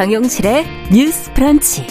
[0.00, 1.86] 정용실의 뉴스 프런치.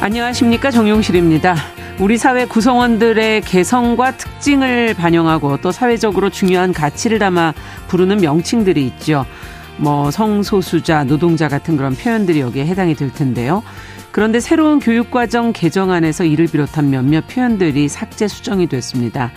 [0.00, 0.72] 안녕하십니까.
[0.72, 1.54] 정용실입니다.
[2.00, 7.54] 우리 사회 구성원들의 개성과 특징을 반영하고 또 사회적으로 중요한 가치를 담아
[7.86, 9.24] 부르는 명칭들이 있죠.
[9.76, 13.62] 뭐 성소수자, 노동자 같은 그런 표현들이 여기에 해당이 될 텐데요.
[14.10, 19.30] 그런데 새로운 교육과정 개정안에서 이를 비롯한 몇몇 표현들이 삭제 수정이 됐습니다.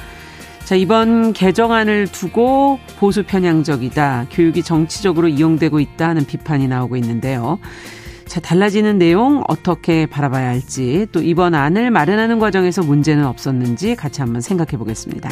[0.69, 4.27] 자, 이번 개정안을 두고 보수 편향적이다.
[4.29, 7.57] 교육이 정치적으로 이용되고 있다 하는 비판이 나오고 있는데요.
[8.27, 14.41] 자, 달라지는 내용 어떻게 바라봐야 할지 또 이번 안을 마련하는 과정에서 문제는 없었는지 같이 한번
[14.41, 15.31] 생각해 보겠습니다.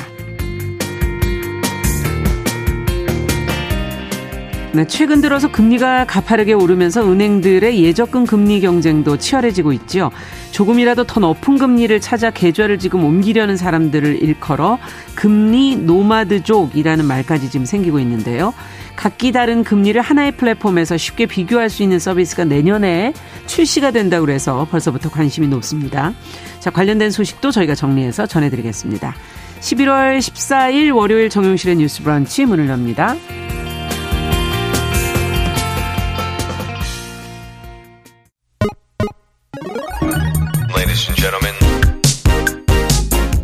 [4.73, 10.11] 네, 최근 들어서 금리가 가파르게 오르면서 은행들의 예적금 금리 경쟁도 치열해지고 있죠.
[10.51, 14.77] 조금이라도 더 높은 금리를 찾아 계좌를 지금 옮기려는 사람들을 일컬어
[15.15, 18.53] 금리 노마드족이라는 말까지 지금 생기고 있는데요.
[18.97, 23.13] 각기 다른 금리를 하나의 플랫폼에서 쉽게 비교할 수 있는 서비스가 내년에
[23.45, 26.13] 출시가 된다고 그래서 벌써부터 관심이 높습니다.
[26.59, 29.15] 자, 관련된 소식도 저희가 정리해서 전해드리겠습니다.
[29.61, 33.15] 11월 14일 월요일 정용실의 뉴스 브런치 문을 엽니다.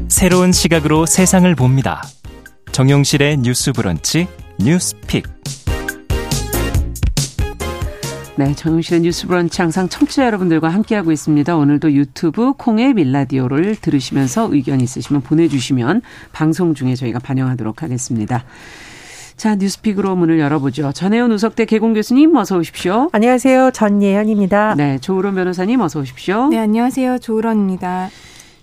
[0.07, 2.01] 새로운 시각으로 세상을 봅니다.
[2.71, 4.27] 정용실의 뉴스 브런치
[4.59, 5.25] 뉴스픽.
[8.35, 11.55] 네, 정용실의 뉴스 브런치 항상 청취자 여러분들과 함께하고 있습니다.
[11.55, 18.45] 오늘도 유튜브 콩의 밀라디오를 들으시면서 의견 있으시면 보내주시면 방송 중에 저희가 반영하도록 하겠습니다.
[19.43, 20.93] 자, 뉴스픽으로 문을 열어보죠.
[20.93, 23.09] 전혜원 우석대 개공 교수님 어서 오십시오.
[23.11, 23.71] 안녕하세요.
[23.71, 24.75] 전예현입니다.
[24.75, 26.47] 네, 조으론 변호사님 어서 오십시오.
[26.47, 27.19] 네, 안녕하세요.
[27.19, 28.07] 조으론입니다.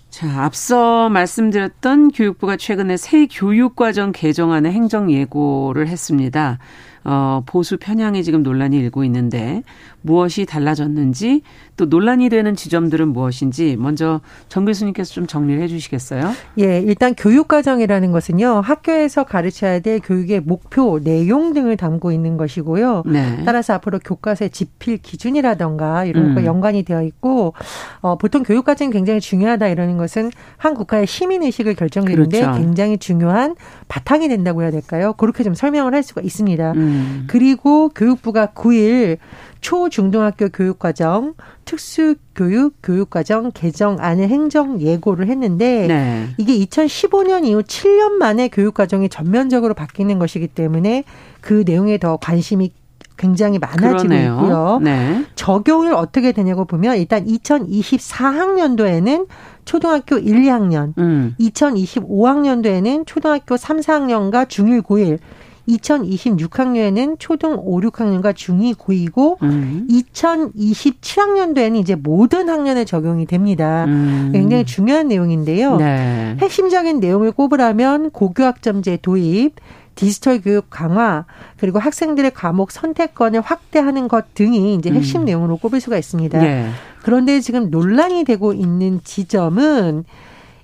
[0.09, 6.57] 자, 앞서 말씀드렸던 교육부가 최근에 새 교육과정 개정안의 행정 예고를 했습니다.
[7.03, 9.63] 어, 보수 편향이 지금 논란이 일고 있는데
[10.01, 11.41] 무엇이 달라졌는지
[11.77, 16.31] 또 논란이 되는 지점들은 무엇인지 먼저 정 교수님께서 좀 정리를 해 주시겠어요?
[16.59, 23.03] 예, 일단 교육과정이라는 것은요, 학교에서 가르쳐야 될 교육의 목표, 내용 등을 담고 있는 것이고요.
[23.07, 23.43] 네.
[23.45, 26.35] 따라서 앞으로 교과서의 집필 기준이라던가 이런 음.
[26.35, 27.53] 거 연관이 되어 있고,
[28.01, 32.59] 어, 보통 교육과정이 굉장히 중요하다 이러는 것은 한 국가의 시민의식을 결정짓는데 그렇죠.
[32.59, 33.55] 굉장히 중요한
[33.87, 35.13] 바탕이 된다고 해야 될까요?
[35.13, 36.73] 그렇게 좀 설명을 할 수가 있습니다.
[36.73, 36.90] 음.
[37.27, 39.17] 그리고 교육부가 9일
[39.61, 41.35] 초중등학교 교육과정
[41.65, 46.29] 특수교육 교육과정 개정안을 행정 예고를 했는데 네.
[46.37, 51.03] 이게 2015년 이후 7년 만에 교육과정이 전면적으로 바뀌는 것이기 때문에
[51.41, 52.71] 그 내용에 더 관심이
[53.17, 54.33] 굉장히 많아지고 그러네요.
[54.33, 54.79] 있고요.
[54.81, 55.25] 네.
[55.35, 59.27] 적용을 어떻게 되냐고 보면 일단 2024학년도에는
[59.63, 61.35] 초등학교 1, 2학년, 음.
[61.39, 65.19] 2025학년도에는 초등학교 3, 4학년과 중1, 고1
[65.67, 69.87] 2026학년에는 초등 5, 6학년과 중2, 고2고 음.
[69.89, 73.85] 2027학년도에는 이제 모든 학년에 적용이 됩니다.
[73.85, 74.31] 음.
[74.33, 75.77] 굉장히 중요한 내용인데요.
[75.77, 76.37] 네.
[76.39, 79.55] 핵심적인 내용을 꼽으라면 고교학점제 도입,
[79.95, 81.25] 디지털 교육 강화,
[81.59, 85.25] 그리고 학생들의 과목 선택권을 확대하는 것 등이 이제 핵심 음.
[85.25, 86.39] 내용으로 꼽을 수가 있습니다.
[86.39, 86.69] 네.
[87.03, 90.05] 그런데 지금 논란이 되고 있는 지점은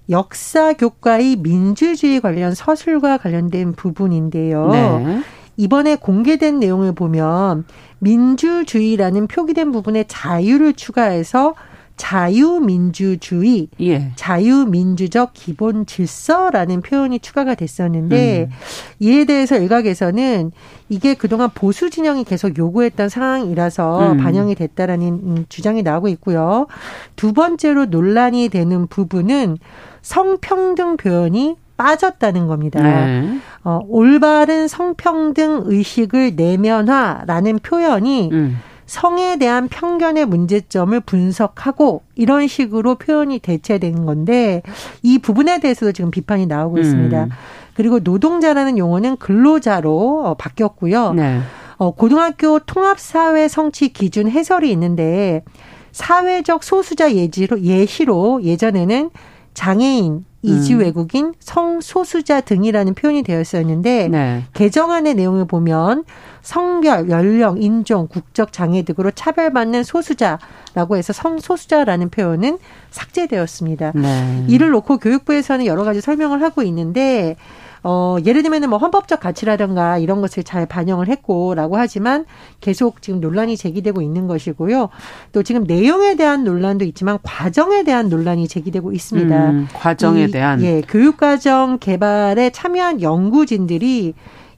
[0.09, 4.69] 역사 교과의 민주주의 관련 서술과 관련된 부분인데요.
[4.69, 5.21] 네.
[5.57, 7.65] 이번에 공개된 내용을 보면
[7.99, 11.55] 민주주의라는 표기된 부분에 자유를 추가해서
[11.97, 14.11] 자유민주주의, 예.
[14.15, 18.55] 자유민주적 기본 질서라는 표현이 추가가 됐었는데 음.
[18.99, 20.51] 이에 대해서 일각에서는
[20.89, 24.17] 이게 그동안 보수 진영이 계속 요구했던 상황이라서 음.
[24.17, 26.67] 반영이 됐다라는 주장이 나오고 있고요.
[27.15, 29.57] 두 번째로 논란이 되는 부분은
[30.01, 32.81] 성평등 표현이 빠졌다는 겁니다.
[32.81, 33.39] 네.
[33.63, 38.57] 어, 올바른 성평등 의식을 내면화라는 표현이 음.
[38.87, 44.63] 성에 대한 편견의 문제점을 분석하고 이런 식으로 표현이 대체된 건데
[45.03, 46.81] 이 부분에 대해서도 지금 비판이 나오고 음.
[46.81, 47.27] 있습니다.
[47.75, 51.13] 그리고 노동자라는 용어는 근로자로 어, 바뀌었고요.
[51.13, 51.39] 네.
[51.77, 55.43] 어, 고등학교 통합사회 성취 기준 해설이 있는데
[55.91, 59.11] 사회적 소수자 예지로 예시로 예전에는
[59.53, 60.79] 장애인, 이주 음.
[60.79, 64.43] 외국인, 성소수자 등이라는 표현이 되어 있었는데 네.
[64.53, 66.03] 개정안의 내용을 보면
[66.41, 72.59] 성별, 연령, 인종, 국적 장애 등으로 차별받는 소수자라고 해서 성소수자라는 표현은
[72.91, 73.93] 삭제되었습니다.
[73.95, 74.45] 네.
[74.47, 77.35] 이를 놓고 교육부에서는 여러 가지 설명을 하고 있는데
[77.83, 82.25] 어, 예를 들면은 뭐 헌법적 가치라든가 이런 것을 잘 반영을 했고라고 하지만
[82.61, 84.89] 계속 지금 논란이 제기되고 있는 것이고요.
[85.31, 89.49] 또 지금 내용에 대한 논란도 있지만 과정에 대한 논란이 제기되고 있습니다.
[89.49, 94.13] 음, 과정에 이, 대한 예, 교육과정 개발에 참여한 연구진들이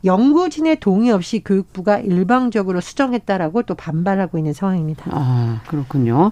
[0.06, 5.06] 연구진의 동의 없이 교육부가 일방적으로 수정했다라고 또 반발하고 있는 상황입니다.
[5.12, 6.32] 아, 그렇군요.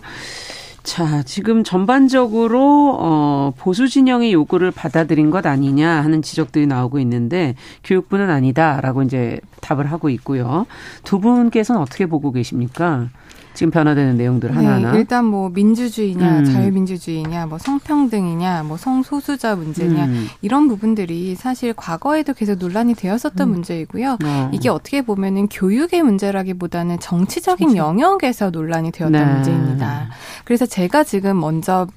[0.88, 8.30] 자, 지금 전반적으로 어 보수 진영의 요구를 받아들인 것 아니냐 하는 지적들이 나오고 있는데 교육부는
[8.30, 10.66] 아니다라고 이제 답을 하고 있고요.
[11.04, 13.10] 두 분께서는 어떻게 보고 계십니까?
[13.58, 14.92] 지금 변화되는 내용들 네, 하나하나.
[14.92, 16.46] 네, 일단 뭐 민주주의냐, 음.
[16.46, 20.28] 자유민주주의냐, 뭐 성평등이냐, 뭐 성소수자 문제냐 음.
[20.44, 23.50] 이런 부분들이 사실 과거에도 계속 논란이 되었었던 음.
[23.50, 24.20] 문제이고요.
[24.24, 24.52] 어.
[24.54, 27.78] 이게 어떻게 보면은 교육의 문제라기보다는 정치적인 정치.
[27.78, 29.26] 영역에서 논란이 되었던 네.
[29.26, 30.10] 문제입니다.
[30.46, 31.88] 그래서 제가 지금 먼저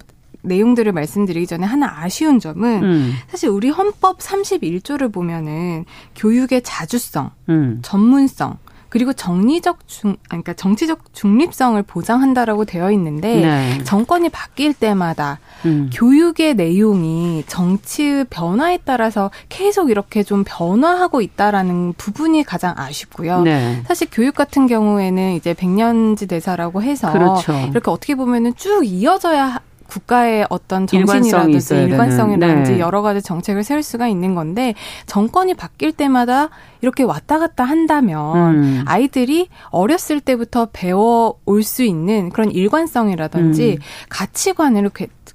[0.41, 3.13] 내용들을 말씀드리기 전에 하나 아쉬운 점은 음.
[3.29, 5.85] 사실 우리 헌법 31조를 보면은
[6.17, 7.81] 교육의 자주성, 음.
[7.83, 8.57] 전문성,
[8.91, 13.85] 그리고 정리적 중, 그러니까 정치적 중립성을 보장한다라고 되어 있는데 네.
[13.85, 15.91] 정권이 바뀔 때마다 음.
[15.95, 23.43] 교육의 내용이 정치의 변화에 따라서 계속 이렇게 좀 변화하고 있다라는 부분이 가장 아쉽고요.
[23.43, 23.83] 네.
[23.87, 27.53] 사실 교육 같은 경우에는 이제 백년지 대사라고 해서 그렇죠.
[27.71, 29.61] 이렇게 어떻게 보면은 쭉 이어져야
[29.91, 32.79] 국가의 어떤 정신이라든지 일관성이라든지 네.
[32.79, 34.75] 여러 가지 정책을 세울 수가 있는 건데
[35.07, 36.49] 정권이 바뀔 때마다
[36.81, 38.85] 이렇게 왔다 갔다 한다면 음.
[38.87, 43.83] 아이들이 어렸을 때부터 배워 올 수 있는 그런 일관성이라든지 음.
[44.09, 44.91] 가치관을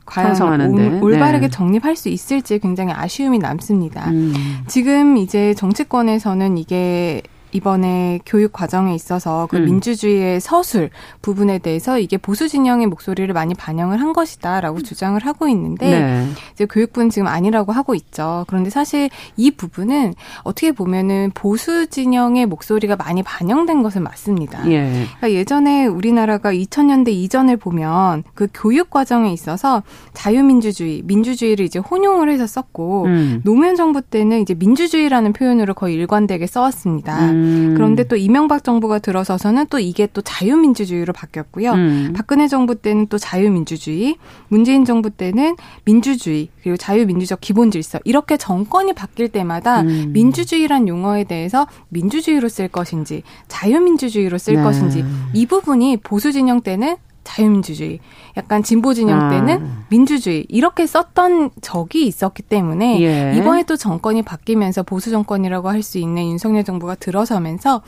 [0.06, 1.50] 과연 올바르게 네.
[1.50, 4.10] 정립할 수 있을지 굉장히 아쉬움이 남습니다.
[4.10, 4.34] 음.
[4.68, 7.22] 지금 이제 정치권에서는 이게
[7.56, 9.66] 이번에 교육 과정에 있어서 그 음.
[9.66, 10.90] 민주주의의 서술
[11.22, 16.28] 부분에 대해서 이게 보수 진영의 목소리를 많이 반영을 한 것이다라고 주장을 하고 있는데 네.
[16.54, 18.44] 이제 교육부는 지금 아니라고 하고 있죠.
[18.48, 20.14] 그런데 사실 이 부분은
[20.44, 24.70] 어떻게 보면은 보수 진영의 목소리가 많이 반영된 것은 맞습니다.
[24.70, 25.06] 예.
[25.18, 29.82] 그러니까 예전에 우리나라가 2000년대 이전을 보면 그 교육 과정에 있어서
[30.14, 33.42] 자유민주주의, 민주주의를 이제 혼용을 해서 썼고 음.
[33.44, 37.32] 노무현 정부 때는 이제 민주주의라는 표현으로 거의 일관되게 써왔습니다.
[37.32, 37.45] 음.
[37.46, 37.74] 음.
[37.76, 41.72] 그런데 또 이명박 정부가 들어서서는 또 이게 또 자유민주주의로 바뀌었고요.
[41.72, 42.14] 음.
[42.16, 45.56] 박근혜 정부 때는 또 자유민주주의, 문재인 정부 때는
[45.86, 50.12] 민주주의, 그리고 자유민주적 기본 질서 이렇게 정권이 바뀔 때마다 음.
[50.14, 54.64] 민주주의란 용어에 대해서 민주주의로 쓸 것인지 자유민주주의로 쓸 네.
[54.64, 56.96] 것인지 이 부분이 보수 진영 때는
[57.26, 58.00] 자유민주주의,
[58.38, 59.30] 약간 진보 진영 아.
[59.30, 63.38] 때는 민주주의 이렇게 썼던 적이 있었기 때문에 예.
[63.38, 67.82] 이번에 또 정권이 바뀌면서 보수 정권이라고 할 수 있는 윤석열 정부가 들어서면서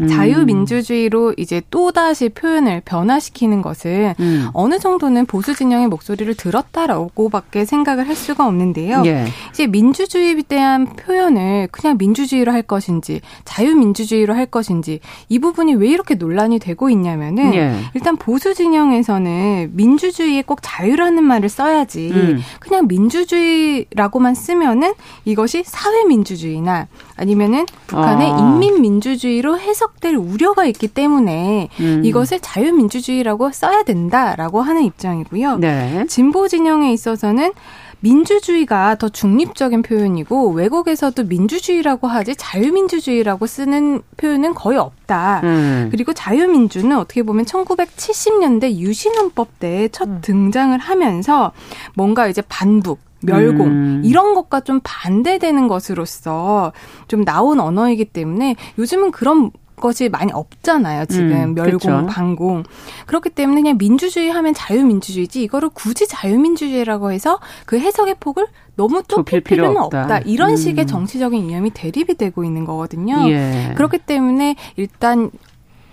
[0.00, 0.08] 음.
[0.08, 4.48] 자유민주주의로 이제 또다시 표현을 변화시키는 것은 음.
[4.52, 9.02] 어느 정도는 보수 진영의 목소리를 들었다라고밖에 생각을 할 수가 없는데요.
[9.06, 9.26] 예.
[9.50, 16.14] 이제 민주주의에 대한 표현을 그냥 민주주의로 할 것인지 자유민주주의로 할 것인지 이 부분이 왜 이렇게
[16.14, 17.74] 논란이 되고 있냐면은 예.
[17.94, 22.40] 일단 보수 진영에서는 민주주의에 꼭 자유라는 말을 써야지 음.
[22.58, 24.94] 그냥 민주주의라고만 쓰면은
[25.24, 26.88] 이것이 사회민주주의나
[27.20, 28.38] 아니면은 북한의 아.
[28.38, 32.02] 인민민주주의로 해석될 우려가 있기 때문에 음.
[32.02, 35.58] 이것을 자유민주주의라고 써야 된다라고 하는 입장이고요.
[35.58, 36.06] 네.
[36.08, 37.52] 진보 진영에 있어서는
[38.00, 45.42] 민주주의가 더 중립적인 표현이고 외국에서도 민주주의라고 하지 자유민주주의라고 쓰는 표현은 거의 없다.
[45.44, 45.88] 음.
[45.90, 50.18] 그리고 자유민주는 어떻게 보면 1970년대 유신헌법 때첫 음.
[50.22, 51.52] 등장을 하면서
[51.94, 54.02] 뭔가 이제 반북 멸공 음.
[54.04, 56.72] 이런 것과 좀 반대되는 것으로서
[57.08, 59.50] 좀 나온 언어이기 때문에 요즘은 그런
[59.80, 61.06] 것이 많이 없잖아요.
[61.06, 62.06] 지금 음, 멸공, 그렇죠.
[62.06, 62.62] 반공.
[63.06, 68.46] 그렇기 때문에 그냥 민주주의 하면 자유민주주의지 이거를 굳이 자유민주주의라고 해서 그 해석의 폭을
[68.76, 70.02] 너무 좁힐 필요는 없다.
[70.02, 70.18] 없다.
[70.20, 70.56] 이런 음.
[70.56, 73.28] 식의 정치적인 이념이 대립이 되고 있는 거거든요.
[73.30, 73.72] 예.
[73.74, 75.30] 그렇기 때문에 일단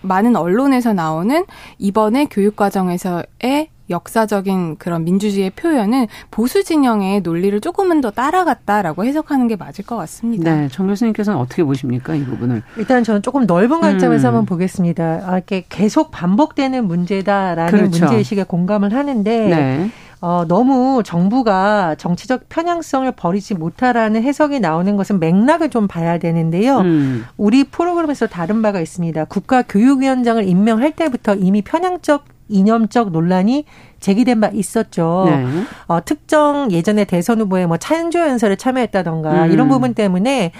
[0.01, 1.45] 많은 언론에서 나오는
[1.79, 9.85] 이번에 교육과정에서의 역사적인 그런 민주주의의 표현은 보수 진영의 논리를 조금은 더 따라갔다라고 해석하는 게 맞을
[9.85, 10.53] 것 같습니다.
[10.53, 12.63] 네, 정 교수님께서는 어떻게 보십니까 이 부분을?
[12.77, 14.35] 일단 저는 조금 넓은 관점에서 음.
[14.35, 15.23] 한번 보겠습니다.
[15.25, 18.05] 아, 이렇게 계속 반복되는 문제다라는 그렇죠.
[18.05, 19.47] 문제의식에 공감을 하는데.
[19.47, 19.91] 네.
[20.19, 26.79] 어, 너무 정부가 정치적 편향성을 버리지 못하라는 해석이 나오는 것은 맥락을 좀 봐야 되는데요.
[26.79, 27.25] 음.
[27.37, 29.25] 우리 프로그램에서 다른 바가 있습니다.
[29.25, 33.65] 국가교육위원장을 임명할 때부터 이미 편향적 이념적 논란이
[33.99, 35.25] 제기된 바 있었죠.
[35.27, 35.45] 네.
[35.87, 39.51] 어, 특정 예전에 대선 후보에 뭐 찬조 연설에 참여했다던가 음.
[39.51, 40.51] 이런 부분 때문에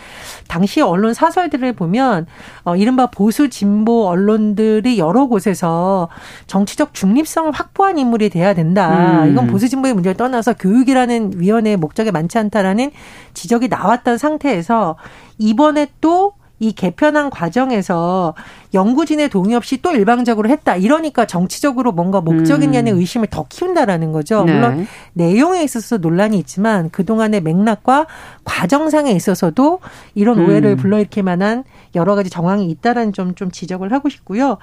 [0.48, 2.25] 당시 언론 사설들을 보면
[2.63, 6.10] 어, 이른바 보수 진보 언론들이 여러 곳에서
[6.48, 9.24] 정치적 중립성을 확보한 인물이 돼야 된다.
[9.24, 9.32] 음.
[9.32, 12.91] 이건 보수 진보의 문제를 떠나서 교육이라는 위원회의 목적에 많지 않다라는
[13.34, 14.96] 지적이 나왔던 상태에서
[15.38, 18.34] 이번에 또 이 개편한 과정에서
[18.74, 20.76] 연구진의 동의 없이 또 일방적으로 했다.
[20.76, 22.98] 이러니까 정치적으로 뭔가 목적 있냐는 음.
[22.98, 24.44] 의심을 더 키운다라는 거죠.
[24.44, 24.54] 네.
[24.54, 28.08] 물론 내용에 있어서 논란이 있지만 그동안의 맥락과
[28.44, 29.80] 과정상에 있어서도
[30.16, 30.78] 이런 오해를 음.
[30.78, 31.64] 불러일으킬 만한
[31.96, 34.58] 여러 가지 정황이 있다라는 점 좀 지적을 하고 싶고요.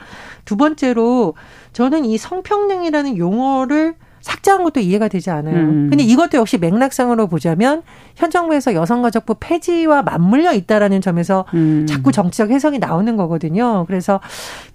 [0.44, 1.34] 두 번째로
[1.72, 5.54] 저는 이 성평등이라는 용어를 삭제한 것도 이해가 되지 않아요.
[5.54, 5.88] 음.
[5.90, 7.82] 근데 이것도 역시 맥락상으로 보자면
[8.16, 11.84] 현 정부에서 여성가족부 폐지와 맞물려 있다라는 점에서 음.
[11.86, 13.84] 자꾸 정치적 해석이 나오는 거거든요.
[13.86, 14.20] 그래서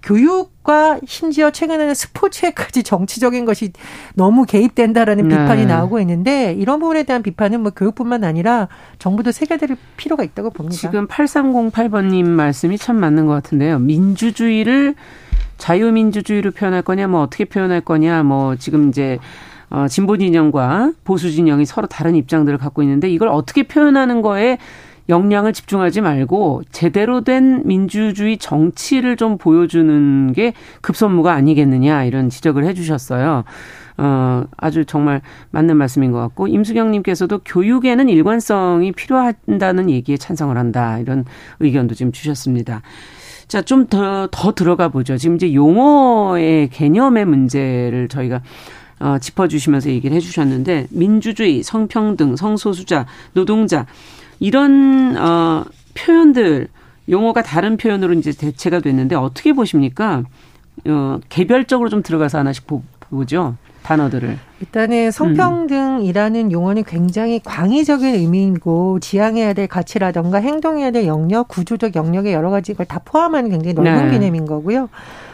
[0.04, 3.72] 교육과 심지어 최근에는 스포츠에까지 정치적인 것이
[4.14, 5.36] 너무 개입된다라는 네.
[5.36, 8.68] 비판이 나오고 있는데 이런 부분에 대한 비판은 뭐 교육뿐만 아니라
[9.00, 10.76] 정부도 새겨드릴 필요가 있다고 봅니다.
[10.76, 13.80] 지금 8308번님 말씀이 참 맞는 것 같은데요.
[13.80, 14.94] 민주주의를
[15.60, 19.18] 자유민주주의로 표현할 거냐, 뭐 어떻게 표현할 거냐, 뭐 지금 이제
[19.68, 24.58] 어, 진보 진영과 보수 진영이 서로 다른 입장들을 갖고 있는데 이걸 어떻게 표현하는 거에
[25.08, 33.44] 역량을 집중하지 말고 제대로 된 민주주의 정치를 좀 보여주는 게 급선무가 아니겠느냐 이런 지적을 해주셨어요.
[33.98, 41.24] 어, 아주 정말 맞는 말씀인 것 같고 임수경님께서도 교육에는 일관성이 필요한다는 얘기에 찬성을 한다 이런
[41.58, 42.82] 의견도 지금 주셨습니다.
[43.50, 45.16] 자, 좀 더, 더 들어가 보죠.
[45.16, 48.42] 지금 이제 용어의 개념의 문제를 저희가
[49.00, 53.86] 어, 짚어주시면서 얘기를 해주셨는데 민주주의, 성평등, 성소수자, 노동자
[54.38, 55.64] 이런 어,
[55.94, 56.68] 표현들
[57.08, 60.22] 용어가 다른 표현으로 이제 대체가 됐는데 어떻게 보십니까?
[60.86, 63.56] 어, 개별적으로 좀 들어가서 하나씩 보, 보죠.
[63.82, 64.38] 단어들을.
[64.60, 66.52] 일단은 성평등이라는 음.
[66.52, 72.86] 용어는 굉장히 광의적인 의미이고 지향해야 될 가치라던가 행동해야 될 영역, 구조적 영역의 여러 가지 걸
[72.86, 74.10] 다 포함하는 굉장히 넓은 네.
[74.18, 74.88] 개념인 거고요.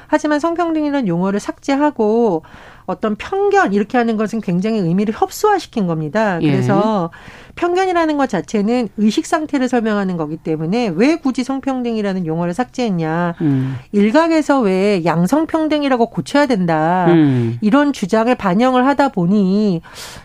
[0.09, 2.43] 하지만 성평등이라는 용어를 삭제하고
[2.87, 6.39] 어떤 편견 이렇게 하는 것은 굉장히 의미를 협소화시킨 겁니다.
[6.43, 6.51] 예.
[6.51, 7.47] 그래서 예.
[7.57, 13.35] 편견이라는 것 자체는 의식 상태를 설명하는 거기 때문에 왜 굳이 성평등이라는 용어를 삭제했냐.
[13.41, 13.77] 음.
[13.93, 17.07] 일각에서 왜 양성평등이라고 고쳐야 된다.
[17.09, 17.59] 음.
[17.63, 19.81] 이런 주장을 반영을 하다 보니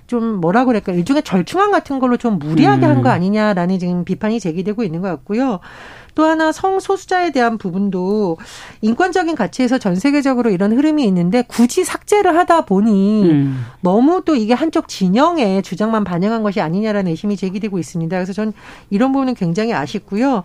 [0.08, 2.92] 좀 뭐라 그럴까 일종의 절충안 같은 걸로 좀 무리하게 음.
[2.92, 5.60] 한거 아니냐라는 지금 비판이 제기되고 있는 것 같고요.
[6.16, 8.38] 또 하나 성소수자에 대한 부분도
[8.82, 13.66] 인권적인 가치에서 전 세계적으로 이런 흐름이 있는데 굳이 삭제를 하다 보니 음.
[13.82, 18.16] 너무 또 이게 한쪽 진영의 주장만 반영한 것이 아니냐라는 의심이 제기되고 있습니다.
[18.16, 18.54] 그래서 전
[18.90, 20.44] 이런 부분은 굉장히 아쉽고요.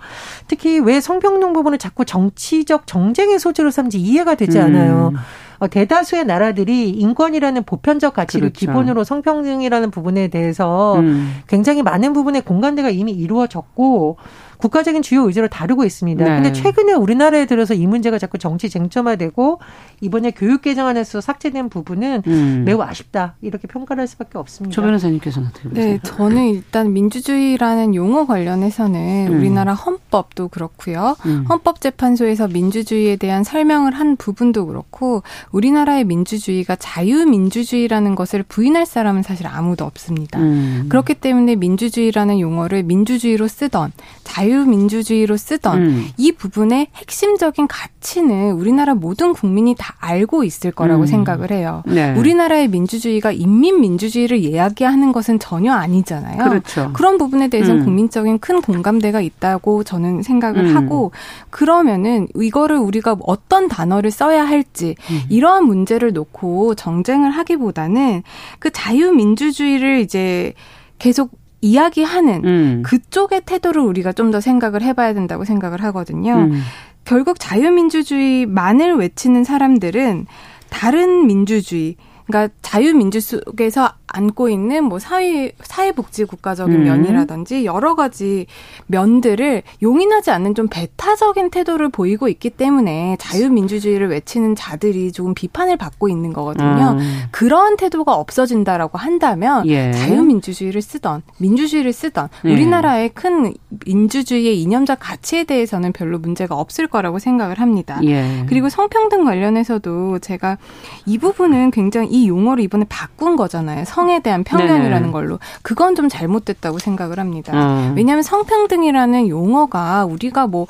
[0.48, 5.12] 특히 왜 성평등 부분을 자꾸 정치적 정쟁의 소재로 삼지 이해가 되지 않아요.
[5.14, 5.18] 음.
[5.58, 8.58] 어, 대다수의 나라들이 인권이라는 보편적 가치를 그렇죠.
[8.58, 11.40] 기본으로 성평등이라는 부분에 대해서 음.
[11.46, 14.18] 굉장히 많은 부분의 공감대가 이미 이루어졌고
[14.58, 16.24] 국가적인 주요 의제를 다루고 있습니다.
[16.24, 16.30] 네.
[16.30, 19.60] 근데 최근에 우리나라에 들어서 이 문제가 자꾸 정치 쟁점화되고
[20.00, 22.62] 이번에 교육 개정안에서 삭제된 부분은 음.
[22.64, 24.74] 매우 아쉽다 이렇게 평가를 할 수밖에 없습니다.
[24.74, 25.84] 조 변호사님께서는 어떻게 보세요?
[25.84, 29.38] 네, 저는 일단 민주주의라는 용어 관련해서는 음.
[29.38, 31.16] 우리나라 헌법도 그렇고요.
[31.26, 31.44] 음.
[31.48, 35.22] 헌법재판소에서 민주주의에 대한 설명을 한 부분도 그렇고
[35.52, 40.38] 우리나라의 민주주의가 자유민주주의라는 것을 부인할 사람은 사실 아무도 없습니다.
[40.38, 40.86] 음.
[40.88, 43.92] 그렇기 때문에 민주주의라는 용어를 민주주의로 쓰던
[44.24, 46.06] 자유 자유민주주의로 쓰던 음.
[46.16, 51.06] 이 부분의 핵심적인 가치는 우리나라 모든 국민이 다 알고 있을 거라고 음.
[51.06, 51.82] 생각을 해요.
[51.86, 52.14] 네.
[52.14, 56.44] 우리나라의 민주주의가 인민 민주주의를 이야기하는 것은 전혀 아니잖아요.
[56.44, 56.90] 그렇죠.
[56.92, 57.84] 그런 부분에 대해서는 음.
[57.84, 60.76] 국민적인 큰 공감대가 있다고 저는 생각을 음.
[60.76, 61.10] 하고
[61.50, 65.22] 그러면은 이거를 우리가 어떤 단어를 써야 할지 음.
[65.28, 68.22] 이러한 문제를 놓고 정쟁을 하기보다는
[68.58, 70.52] 그 자유민주주의를 이제
[70.98, 72.82] 계속 이야기하는 음.
[72.84, 76.34] 그쪽의 태도를 우리가 좀 더 생각을 해봐야 된다고 생각을 하거든요.
[76.34, 76.60] 음.
[77.04, 80.26] 결국 자유민주주의만을 외치는 사람들은
[80.68, 81.96] 다른 민주주의,
[82.26, 86.84] 그러니까 자유민주 속에서 안고 있는 뭐 사회 사회복지 국가적인 음.
[86.84, 88.46] 면이라든지 여러 가지
[88.86, 96.08] 면들을 용인하지 않는 좀 배타적인 태도를 보이고 있기 때문에 자유민주주의를 외치는 자들이 조금 비판을 받고
[96.08, 96.96] 있는 거거든요.
[96.98, 97.22] 음.
[97.30, 99.92] 그러한 태도가 없어진다라고 한다면 예.
[99.92, 102.52] 자유민주주의를 쓰던 민주주의를 쓰던 예.
[102.52, 108.00] 우리나라의 큰 민주주의의 이념적 가치에 대해서는 별로 문제가 없을 거라고 생각을 합니다.
[108.04, 108.46] 예.
[108.48, 110.58] 그리고 성평등 관련해서도 제가
[111.04, 113.84] 이 부분은 굉장히 이 용어를 이번에 바꾼 거잖아요.
[113.84, 117.52] 성에 대한 편견이라는 네 걸로 그건 좀 잘못됐다고 생각을 합니다.
[117.52, 117.94] 음.
[117.96, 120.66] 왜냐하면 성평등이라는 용어가 우리가 뭐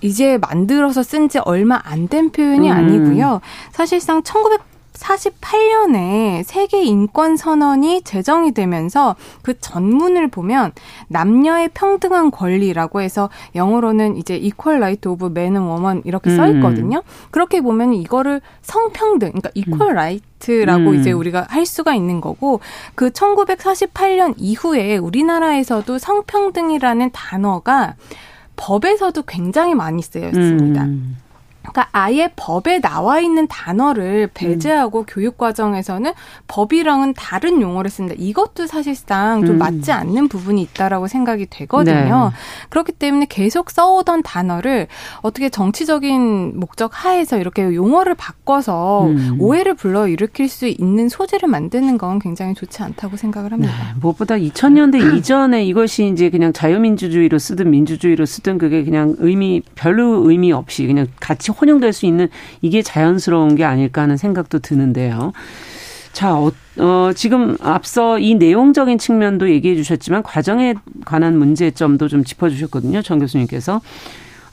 [0.00, 2.76] 이제 만들어서 쓴 지 얼마 안 된 표현이 음.
[2.76, 3.40] 아니고요.
[3.72, 4.60] 사실상 1900
[4.94, 10.72] 48년에 세계 인권 선언이 제정이 되면서 그 전문을 보면
[11.08, 16.56] 남녀의 평등한 권리라고 해서 영어로는 이제 equal right of man and woman 이렇게 써 음.
[16.56, 16.98] 있거든요.
[16.98, 17.26] 음.
[17.30, 20.94] 그렇게 보면 이거를 성평등, 그러니까 equal right라고 음.
[20.96, 22.60] 이제 우리가 할 수가 있는 거고
[22.94, 27.94] 그 1948년 이후에 우리나라에서도 성평등이라는 단어가
[28.56, 30.82] 법에서도 굉장히 많이 쓰여있습니다.
[30.84, 31.16] 음.
[31.62, 35.04] 그러니까 아예 법에 나와 있는 단어를 배제하고 음.
[35.06, 36.12] 교육 과정에서는
[36.48, 38.14] 법이랑은 다른 용어를 쓴다.
[38.16, 39.58] 이것도 사실상 좀 음.
[39.58, 42.30] 맞지 않는 부분이 있다라고 생각이 되거든요.
[42.32, 42.36] 네.
[42.70, 44.88] 그렇기 때문에 계속 써오던 단어를
[45.20, 49.36] 어떻게 정치적인 목적 하에서 이렇게 용어를 바꿔서 음.
[49.38, 53.72] 오해를 불러 일으킬 수 있는 소재를 만드는 건 굉장히 좋지 않다고 생각을 합니다.
[53.72, 54.00] 네.
[54.00, 60.52] 무엇보다 2000년대 이전에 이것이 이제 그냥 자유민주주의로 쓰든 민주주의로 쓰든 그게 그냥 의미 별로 의미
[60.52, 62.28] 없이 그냥 같이 혼용될 수 있는
[62.62, 65.32] 이게 자연스러운 게 아닐까 하는 생각도 드는데요.
[66.12, 72.50] 자, 어, 어, 지금 앞서 이 내용적인 측면도 얘기해 주셨지만 과정에 관한 문제점도 좀 짚어
[72.50, 73.02] 주셨거든요.
[73.02, 73.80] 정 교수님께서.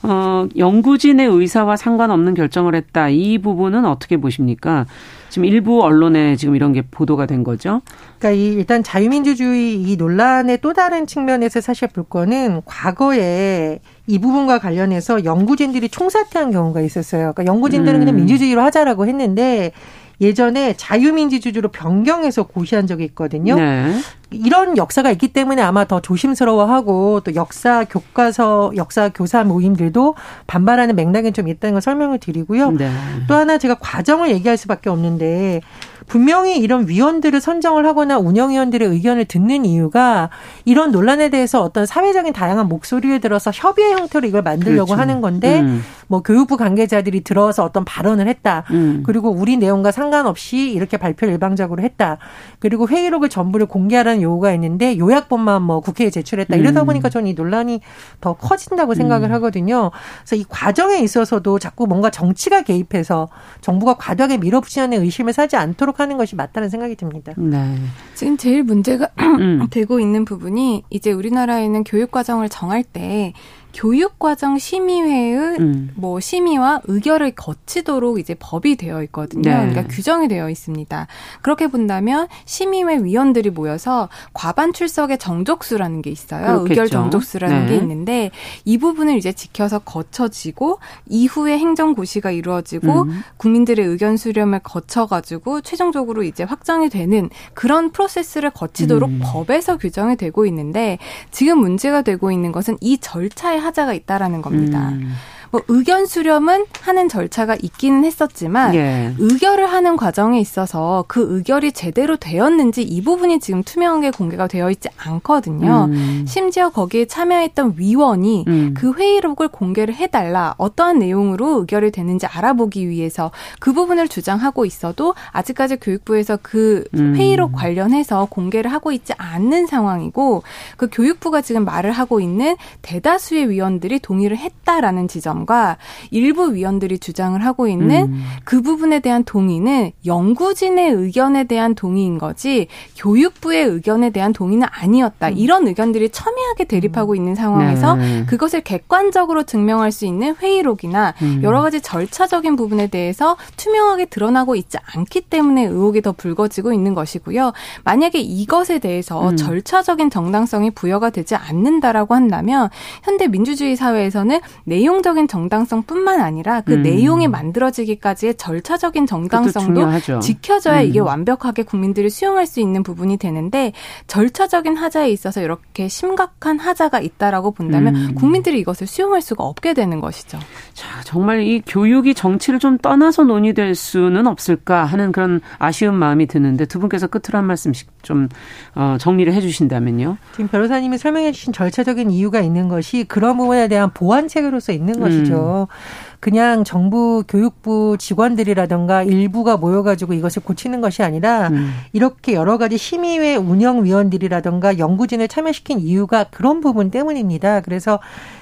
[0.02, 3.08] 어, 연구진의 의사와 상관없는 결정을 했다.
[3.08, 4.86] 이 부분은 어떻게 보십니까?
[5.28, 7.82] 지금 일부 언론에 지금 이런 게 보도가 된 거죠.
[8.18, 14.58] 그러니까 이 일단 자유민주주의 이 논란의 또 다른 측면에서 사실 볼 거는 과거에 이 부분과
[14.58, 17.32] 관련해서 연구진들이 총사퇴한 경우가 있었어요.
[17.34, 18.00] 그러니까 연구진들은 음.
[18.00, 19.72] 그냥 민주주의로 하자라고 했는데
[20.20, 23.54] 예전에 자유민주주의로 변경해서 고시한 적이 있거든요.
[23.54, 23.94] 네.
[24.30, 31.32] 이런 역사가 있기 때문에 아마 더 조심스러워하고 또 역사 교과서, 역사 교사 모임들도 반발하는 맥락이
[31.32, 32.72] 좀 있다는 걸 설명을 드리고요.
[32.72, 32.90] 네.
[33.28, 35.60] 또 하나 제가 과정을 얘기할 수밖에 없는데
[36.06, 40.30] 분명히 이런 위원들을 선정을 하거나 운영위원들의 의견을 듣는 이유가
[40.64, 45.00] 이런 논란에 대해서 어떤 사회적인 다양한 목소리를 들어서 협의의 형태로 이걸 만들려고 그렇죠.
[45.00, 45.82] 하는 건데 음.
[46.06, 48.64] 뭐 교육부 관계자들이 들어서 어떤 발언을 했다.
[48.70, 49.02] 음.
[49.04, 52.18] 그리고 우리 내용과 상관없이 이렇게 발표를 일방적으로 했다.
[52.58, 56.56] 그리고 회의록을 전부를 공개하라는 요구가 있는데 요약본만 뭐 국회에 제출했다.
[56.56, 56.86] 이러다 음.
[56.86, 57.80] 보니까 저는 이 논란이
[58.20, 59.34] 더 커진다고 생각을 음.
[59.34, 59.90] 하거든요.
[60.20, 63.28] 그래서 이 과정에 있어서도 자꾸 뭔가 정치가 개입해서
[63.60, 67.32] 정부가 과도하게 밀어붙이는 의심을 사지 않도록 하는 것이 맞다는 생각이 듭니다.
[67.36, 67.76] 네.
[68.14, 69.66] 지금 제일 문제가 음.
[69.70, 73.32] 되고 있는 부분이 이제 우리나라에는 교육 과정을 정할 때
[73.74, 75.90] 교육과정 심의회의 음.
[75.94, 79.42] 뭐 심의와 의결을 거치도록 이제 법이 되어 있거든요.
[79.42, 79.68] 네.
[79.68, 81.06] 그러니까 규정이 되어 있습니다.
[81.42, 86.46] 그렇게 본다면 심의회 위원들이 모여서 과반 출석의 정족수라는 게 있어요.
[86.46, 86.70] 그렇겠죠.
[86.70, 87.72] 의결 정족수라는 네.
[87.72, 88.30] 게 있는데
[88.64, 93.22] 이 부분을 이제 지켜서 거쳐지고 이후에 행정 고시가 이루어지고 음.
[93.36, 99.20] 국민들의 의견 수렴을 거쳐 가지고 최종적으로 이제 확정이 되는 그런 프로세스를 거치도록 음.
[99.22, 100.98] 법에서 규정이 되고 있는데
[101.30, 104.90] 지금 문제가 되고 있는 것은 이 절차의 하자가 있다라는 겁니다.
[104.90, 105.14] 음.
[105.50, 109.14] 뭐 의견 수렴은 하는 절차가 있기는 했었지만 예.
[109.18, 114.88] 의결을 하는 과정에 있어서 그 의결이 제대로 되었는지 이 부분이 지금 투명하게 공개가 되어 있지
[114.96, 115.88] 않거든요.
[115.90, 116.24] 음.
[116.26, 118.74] 심지어 거기에 참여했던 위원이 음.
[118.76, 125.76] 그 회의록을 공개를 해달라 어떠한 내용으로 의결이 되는지 알아보기 위해서 그 부분을 주장하고 있어도 아직까지
[125.76, 127.14] 교육부에서 그 음.
[127.16, 130.42] 회의록 관련해서 공개를 하고 있지 않는 상황이고
[130.76, 135.76] 그 교육부가 지금 말을 하고 있는 대다수의 위원들이 동의를 했다라는 지점 점과
[136.10, 138.24] 일부 위원들이 주장을 하고 있는 음.
[138.44, 145.28] 그 부분에 대한 동의는 연구진의 의견에 대한 동의인 거지 교육부의 의견에 대한 동의는 아니었다.
[145.28, 145.34] 음.
[145.36, 148.26] 이런 의견들이 첨예하게 대립하고 있는 상황에서 네.
[148.26, 151.40] 그것을 객관적으로 증명할 수 있는 회의록이나 음.
[151.42, 157.52] 여러 가지 절차적인 부분에 대해서 투명하게 드러나고 있지 않기 때문에 의혹이 더 불거지고 있는 것이고요.
[157.84, 159.36] 만약에 이것에 대해서 음.
[159.36, 162.70] 절차적인 정당성이 부여가 되지 않는다라고 한다면
[163.02, 166.82] 현대 민주주의 사회에서는 내용적인 정당성뿐만 아니라 그 음.
[166.82, 169.86] 내용이 만들어지기까지의 절차적인 정당성도
[170.20, 170.86] 지켜져야 음.
[170.86, 173.72] 이게 완벽하게 국민들이 수용할 수 있는 부분이 되는데
[174.06, 178.14] 절차적인 하자에 있어서 이렇게 심각한 하자가 있다라고 본다면 음.
[178.14, 180.38] 국민들이 이것을 수용할 수가 없게 되는 것이죠.
[180.74, 186.66] 자, 정말 이 교육이 정치를 좀 떠나서 논의될 수는 없을까 하는 그런 아쉬운 마음이 드는데
[186.66, 188.28] 두 분께서 끝으로 한 말씀씩 좀
[188.74, 190.16] 어, 정리를 해주신다면요.
[190.32, 195.17] 지금 변호사님이 설명해 주신 절차적인 이유가 있는 것이 그런 부분에 대한 보완 체계로서 있는 것이.
[195.18, 195.68] 것이죠.
[195.70, 195.74] 음.
[196.20, 201.72] 그냥 정부 교육부 직원들이라던가 일부가 모여가지고 이것을 고치는 것이 아니라 음.
[201.92, 207.60] 이렇게 여러 가지 심의회 운영위원들이라던가 연구진을 참여시킨 이유가 그런 부분 때문입니다.
[207.60, 208.00] 그래서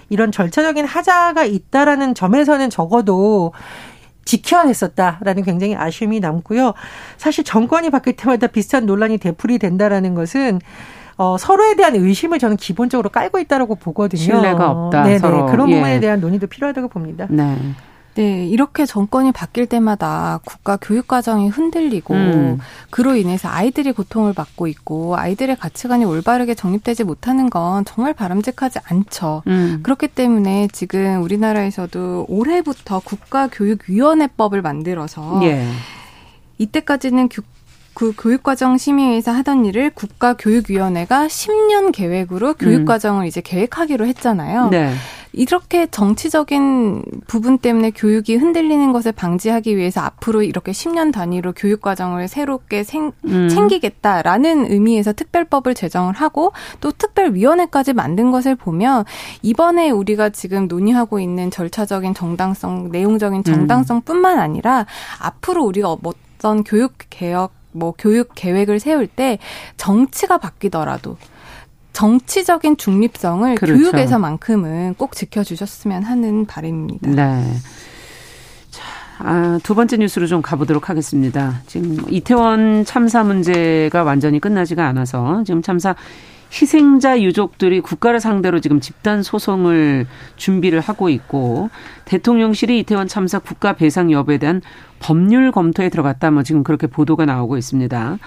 [0.08, 3.52] 이런 절차적인 하자가 있다라는 점에서는 적어도
[4.24, 6.74] 지켜야 했었다라는 굉장히 아쉬움이 남고요.
[7.16, 10.60] 사실 정권이 바뀔 때마다 비슷한 논란이 되풀이 된다라는 것은
[11.16, 14.20] 어, 서로에 대한 의심을 저는 기본적으로 깔고 있다라고 보거든요.
[14.20, 15.04] 신뢰가 없다.
[15.04, 15.18] 네네.
[15.18, 15.46] 서로.
[15.46, 16.00] 그런 부분에 예.
[16.00, 17.26] 대한 논의도 필요하다고 봅니다.
[17.30, 17.56] 네.
[18.16, 22.58] 네, 이렇게 정권이 바뀔 때마다 국가 교육 과정이 흔들리고 음.
[22.88, 29.42] 그로 인해서 아이들이 고통을 받고 있고 아이들의 가치관이 올바르게 정립되지 못하는 건 정말 바람직하지 않죠.
[29.48, 29.80] 음.
[29.82, 35.66] 그렇기 때문에 지금 우리나라에서도 올해부터 국가교육위원회법을 만들어서 예.
[36.56, 37.28] 이때까지는
[37.96, 43.26] 그 교육과정 심의회에서 하던 일을 국가교육위원회가 10년 계획으로 교육과정을 음.
[43.26, 44.68] 이제 계획하기로 했잖아요.
[44.68, 44.92] 네.
[45.32, 52.28] 이렇게 정치적인 부분 때문에 교육이 흔들리는 것을 방지하기 위해서 앞으로 이렇게 10년 단위로 교육 과정을
[52.28, 53.48] 새롭게 생, 음.
[53.48, 59.06] 챙기겠다라는 의미에서 특별법을 제정을 하고 또 특별위원회까지 만든 것을 보면
[59.40, 64.84] 이번에 우리가 지금 논의하고 있는 절차적인 정당성, 내용적인 정당성뿐만 아니라
[65.18, 65.96] 앞으로 우리가
[66.36, 69.38] 어떤 교육 개혁 뭐 교육 계획을 세울 때
[69.76, 71.16] 정치가 바뀌더라도
[71.92, 73.78] 정치적인 중립성을 그렇죠.
[73.78, 77.10] 교육에서만큼은 꼭 지켜주셨으면 하는 바람입니다.
[77.10, 77.54] 네.
[78.70, 78.82] 자,
[79.18, 81.62] 아, 두 번째 뉴스로 좀 가보도록 하겠습니다.
[81.66, 85.96] 지금 이태원 참사 문제가 완전히 끝나지가 않아서 지금 참사
[86.52, 90.06] 희생자 유족들이 국가를 상대로 지금 집단 소송을
[90.36, 91.70] 준비를 하고 있고
[92.04, 94.62] 대통령실이 이태원 참사 국가 배상 여부에 대한
[95.00, 98.18] 법률 검토에 들어갔다 뭐 지금 그렇게 보도가 나오고 있습니다.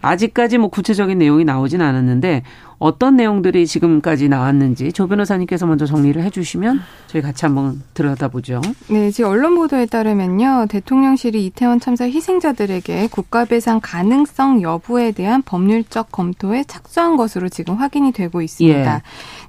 [0.00, 2.42] 아직까지 뭐 구체적인 내용이 나오진 않았는데
[2.78, 8.60] 어떤 내용들이 지금까지 나왔는지 조 변호사님께서 먼저 정리를 해주시면 저희 같이 한번 들여다보죠.
[8.88, 16.64] 네, 지금 언론 보도에 따르면요, 대통령실이 이태원 참사 희생자들에게 국가배상 가능성 여부에 대한 법률적 검토에
[16.64, 18.94] 착수한 것으로 지금 확인이 되고 있습니다.
[18.94, 19.02] 예.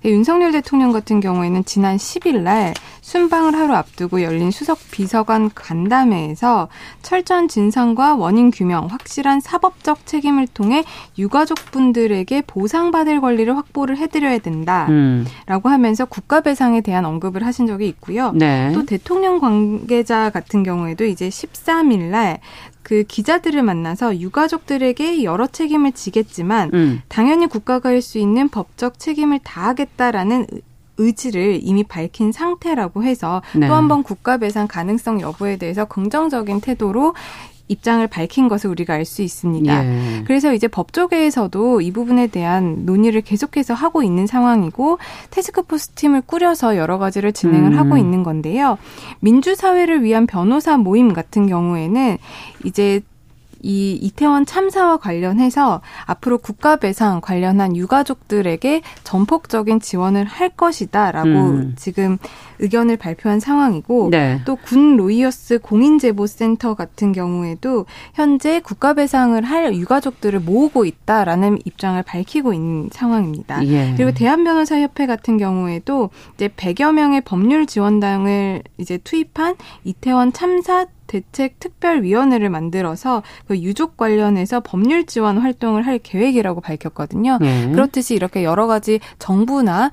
[0.03, 6.67] 네, 윤석열 대통령 같은 경우에는 지난 10일 날 순방을 하루 앞두고 열린 수석 비서관 간담회에서
[7.01, 10.83] 철저한 진상과 원인 규명, 확실한 사법적 책임을 통해
[11.17, 15.25] 유가족분들에게 보상받을 권리를 확보를 해드려야 된다라고 음.
[15.47, 18.31] 하면서 국가 배상에 대한 언급을 하신 적이 있고요.
[18.33, 18.71] 네.
[18.73, 22.39] 또 대통령 관계자 같은 경우에도 이제 13일 날
[22.89, 27.01] 그 기자들을 만나서 유가족들에게 여러 책임을 지겠지만 음.
[27.07, 30.47] 당연히 국가가 할 수 있는 법적 책임을 다하겠다라는
[30.97, 33.67] 의지를 이미 밝힌 상태라고 해서 네.
[33.67, 37.13] 또한 번 국가 배상 가능성 여부에 대해서 긍정적인 태도로
[37.69, 39.85] 입장을 밝힌 것을 우리가 알 수 있습니다.
[39.85, 40.23] 예.
[40.25, 44.99] 그래서 이제 법조계에서도 이 부분에 대한 논의를 계속해서 하고 있는 상황이고
[45.31, 47.79] 테스크포스 팀을 꾸려서 여러 가지를 진행을 음.
[47.79, 48.77] 하고 있는 건데요.
[49.21, 52.17] 민주사회를 위한 변호사 모임 같은 경우에는
[52.65, 53.01] 이제
[53.61, 61.73] 이 이태원 참사와 관련해서 앞으로 국가 배상 관련한 유가족들에게 전폭적인 지원을 할 것이다라고 음.
[61.77, 62.17] 지금
[62.59, 64.41] 의견을 발표한 상황이고 네.
[64.45, 72.89] 또군 로이어스 공인제보센터 같은 경우에도 현재 국가 배상을 할 유가족들을 모으고 있다라는 입장을 밝히고 있는
[72.91, 73.65] 상황입니다.
[73.65, 73.93] 예.
[73.95, 82.49] 그리고 대한변호사협회 같은 경우에도 이제 100여 명의 법률 지원당을 이제 투입한 이태원 참사 대책 특별위원회를
[82.49, 87.39] 만들어서 그 유족 관련해서 법률 지원 활동을 할 계획이라고 밝혔거든요.
[87.41, 87.71] 네.
[87.71, 89.91] 그렇듯이 이렇게 여러 가지 정부나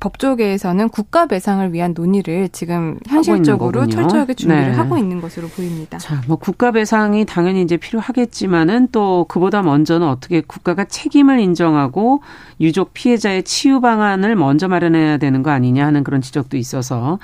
[0.00, 4.76] 법조계에서는 국가 배상을 위한 논의를 지금 현실적으로 철저하게 준비를 네.
[4.76, 5.98] 하고 있는 것으로 보입니다.
[5.98, 12.22] 자, 뭐 국가 배상이 당연히 이제 필요하겠지만은 또 그보다 먼저는 어떻게 국가가 책임을 인정하고
[12.60, 17.18] 유족 피해자의 치유 방안을 먼저 마련해야 되는 거 아니냐 하는 그런 지적도 있어서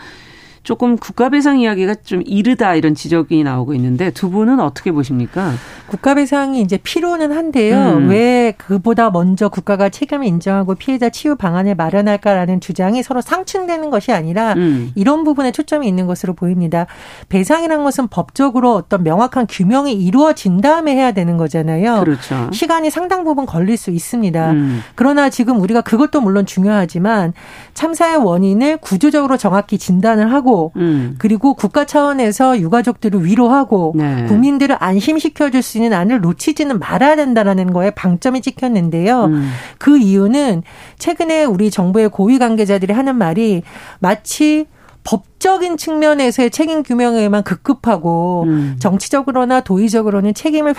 [0.63, 5.53] 조금 국가배상 이야기가 좀 이르다 이런 지적이 나오고 있는데 두 분은 어떻게 보십니까?
[5.89, 7.97] 국가배상이 이제 필요는 한데요.
[7.97, 8.09] 음.
[8.09, 14.55] 왜 그보다 먼저 국가가 책임을 인정하고 피해자 치유 방안을 마련할까라는 주장이 서로 상충되는 것이 아니라
[14.55, 14.93] 음.
[14.95, 16.87] 이런 부분에 초점이 있는 것으로 보입니다.
[17.29, 22.01] 배상이라는 것은 법적으로 어떤 명확한 규명이 이루어진 다음에 해야 되는 거잖아요.
[22.01, 22.51] 그렇죠.
[22.53, 24.53] 시간이 상당 부분 걸릴 수 있습니다.
[24.53, 24.81] 음.
[24.95, 27.33] 그러나 지금 우리가 그것도 물론 중요하지만
[27.75, 31.15] 참사의 원인을 구조적으로 정확히 진단을 하고 하고 음.
[31.19, 34.27] 그리고 국가 차원에서 유가족들을 위로하고 네.
[34.27, 39.27] 국민들을 안심시켜 줄 수 있는 안을 놓치지는 말아야 된다라는 거에 방점이 찍혔는데요.
[39.27, 39.49] 음.
[39.79, 40.65] 그 이유는
[40.99, 43.63] 최근에 우리 정부의 고위 관계자들이 하는 말이
[44.01, 44.67] 마치
[45.05, 48.77] 법적인 측면에서의 책임 규명에만 급급하고 음.
[48.79, 50.75] 정치적으로나 도의적으로는 책임을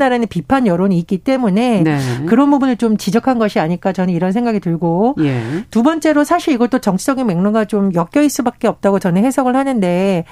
[0.00, 1.98] 된다는 비판 여론이 있기 때문에 네.
[2.26, 5.40] 그런 부분을 좀 지적한 것이 아닐까 저는 이런 생각이 들고 예.
[5.70, 10.24] 두 번째로 사실 이것도 정치적인 맥락과 좀 엮여 있을 수밖에 없다고 저는 해석을 하는데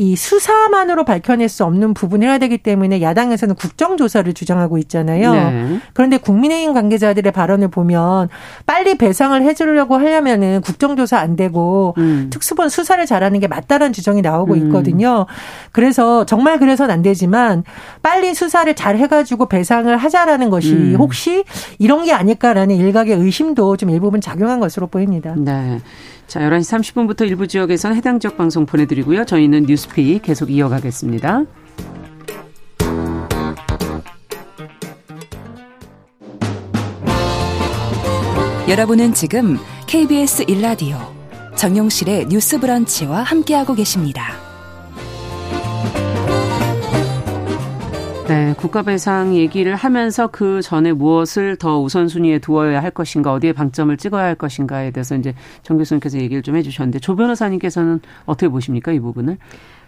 [0.00, 5.34] 이 수사만으로 밝혀낼 수 없는 부분을 해야 되기 때문에 야당에서는 국정조사를 주장하고 있잖아요.
[5.34, 5.78] 네.
[5.92, 8.30] 그런데 국민의힘 관계자들의 발언을 보면
[8.64, 12.30] 빨리 배상을 해주려고 하려면은 국정조사 안 되고 음.
[12.30, 14.58] 특수본 수사를 잘하는 게 맞다라는 주장이 나오고 음.
[14.68, 15.26] 있거든요.
[15.28, 15.34] 음.
[15.72, 17.62] 그래서 정말 그래서는 안 되지만
[18.00, 20.96] 빨리 수사를 잘 해가지고 배상을 하자라는 것이 음.
[20.98, 21.44] 혹시
[21.78, 25.34] 이런 게 아닐까라는 일각의 의심도 좀 일부분 작용한 것으로 보입니다.
[25.36, 25.78] 네.
[26.30, 29.24] 자, 11시 30분부터 일부 지역에서는 해당 지역 방송 보내드리고요.
[29.24, 31.42] 저희는 뉴스피 계속 이어가겠습니다.
[38.68, 40.98] 여러분은 지금 KBS 1라디오
[41.56, 44.49] 정용실의 뉴스 브런치와 함께하고 계십니다.
[48.30, 53.96] 네, 국가 배상 얘기를 하면서 그 전에 무엇을 더 우선순위에 두어야 할 것인가, 어디에 방점을
[53.96, 59.00] 찍어야 할 것인가에 대해서 이제 정 교수님께서 얘기를 좀 해주셨는데 조 변호사님께서는 어떻게 보십니까 이
[59.00, 59.36] 부분을?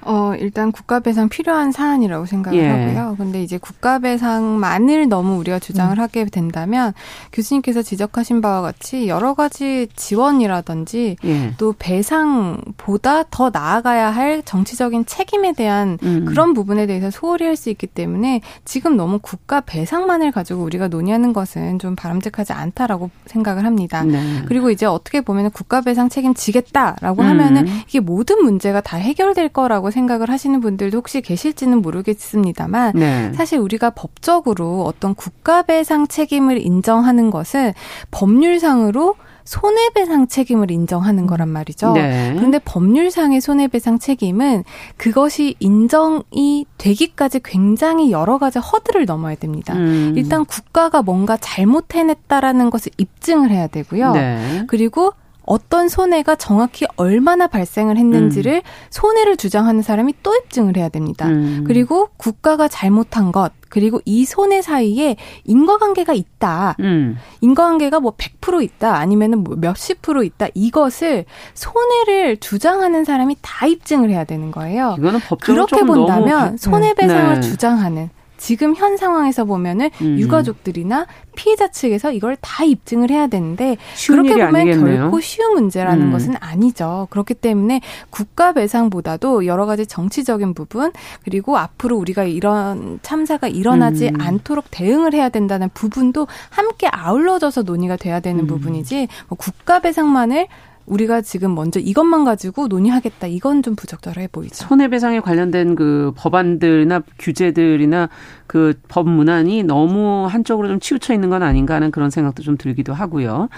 [0.05, 2.69] 어, 일단 국가배상 필요한 사안이라고 생각을 예.
[2.69, 3.15] 하고요.
[3.17, 6.03] 근데 이제 국가배상만을 너무 우리가 주장을 음.
[6.03, 6.93] 하게 된다면
[7.33, 11.55] 교수님께서 지적하신 바와 같이 여러 가지 지원이라든지 예.
[11.57, 16.25] 또 배상보다 더 나아가야 할 정치적인 책임에 대한 음.
[16.27, 21.33] 그런 부분에 대해서 소홀히 할 수 있기 때문에 지금 너무 국가 배상만을 가지고 우리가 논의하는
[21.33, 24.03] 것은 좀 바람직하지 않다라고 생각을 합니다.
[24.03, 24.43] 네.
[24.47, 27.29] 그리고 이제 어떻게 보면 국가 배상 책임 지겠다라고 음.
[27.29, 33.33] 하면은 이게 모든 문제가 다 해결될 거라고 생각을 하시는 분들도 혹시 계실지는 모르겠습니다만 네.
[33.35, 37.73] 사실 우리가 법적으로 어떤 국가배상 책임을 인정하는 것은
[38.11, 41.93] 법률상으로 손해배상 책임을 인정하는 거란 말이죠.
[41.93, 42.33] 네.
[42.37, 44.65] 그런데 법률상의 손해배상 책임은
[44.97, 49.75] 그것이 인정이 되기까지 굉장히 여러 가지 허들을 넘어야 됩니다.
[49.75, 50.15] 음.
[50.17, 54.13] 일단 국가가 뭔가 잘못해냈다라는 것을 입증을 해야 되고요.
[54.13, 54.65] 네.
[54.69, 55.13] 그리고
[55.53, 58.61] 어떤 손해가 정확히 얼마나 발생을 했는지를 음.
[58.89, 61.29] 손해를 주장하는 사람이 또 입증을 해야 됩니다.
[61.29, 61.65] 음.
[61.67, 66.77] 그리고 국가가 잘못한 것, 그리고 이 손해 사이에 인과관계가 있다.
[66.81, 67.19] 음.
[67.43, 68.97] 인과관계가 뭐 100% 있다.
[68.97, 70.47] 아니면은 뭐 몇십 프로 있다.
[70.55, 74.97] 이것을 손해를 주장하는 사람이 다 입증을 해야 되는 거예요.
[74.99, 77.41] 이거는 법적으로 그렇게 본다면 손해배상을 네.
[77.43, 78.09] 주장하는
[78.43, 80.19] 지금 현 상황에서 보면은 음.
[80.19, 83.77] 유가족들이나 피해자 측에서 이걸 다 입증을 해야 되는데
[84.09, 85.03] 그렇게 보면 아니겠네요.
[85.03, 86.13] 결코 쉬운 문제라는 음.
[86.13, 87.07] 것은 아니죠.
[87.11, 90.91] 그렇기 때문에 국가 배상보다도 여러 가지 정치적인 부분
[91.23, 94.21] 그리고 앞으로 우리가 이런 참사가 일어나지 음.
[94.21, 98.47] 않도록 대응을 해야 된다는 부분도 함께 아울러져서 논의가 돼야 되는 음.
[98.49, 100.49] 부분이지 뭐 국가 배상만을
[100.87, 103.27] 우리가 지금 먼저 이것만 가지고 논의하겠다.
[103.29, 104.55] 이건 좀 부적절해 보이죠.
[104.67, 108.09] 손해배상에 관련된 그 법안들이나 규제들이나
[108.47, 112.93] 그 법 문안이 너무 한쪽으로 좀 치우쳐 있는 건 아닌가 하는 그런 생각도 좀 들기도
[112.93, 113.49] 하고요.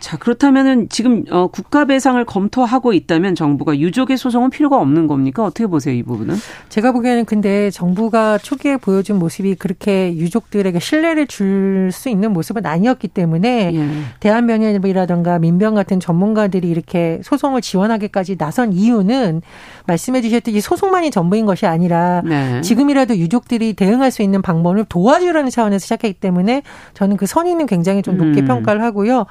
[0.00, 5.44] 자, 그렇다면은 지금 어 국가 배상을 검토하고 있다면 정부가 유족의 소송은 필요가 없는 겁니까?
[5.44, 6.34] 어떻게 보세요, 이 부분은?
[6.68, 13.08] 제가 보기에는 근데 정부가 초기에 보여준 모습이 그렇게 유족들에게 신뢰를 줄 수 있는 모습은 아니었기
[13.08, 13.90] 때문에 예.
[14.20, 19.42] 대한면협이라든가 민병 같은 전문가들이 이렇게 소송을 지원하기까지 나선 이유는
[19.86, 22.60] 말씀해 주셨듯이 소송만이 전부인 것이 아니라 네.
[22.60, 26.62] 지금이라도 유족들이 대응할 수 있는 방법을 도와주려는 차원에서 시작했기 때문에
[26.94, 28.46] 저는 그 선의는 굉장히 좀 높게 음.
[28.46, 29.26] 평가를 하고요.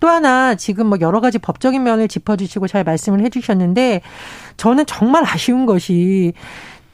[0.00, 4.02] 또 하나 지금 뭐 여러 가지 법적인 면을 짚어주시고 잘 말씀을 해주셨는데
[4.56, 6.32] 저는 정말 아쉬운 것이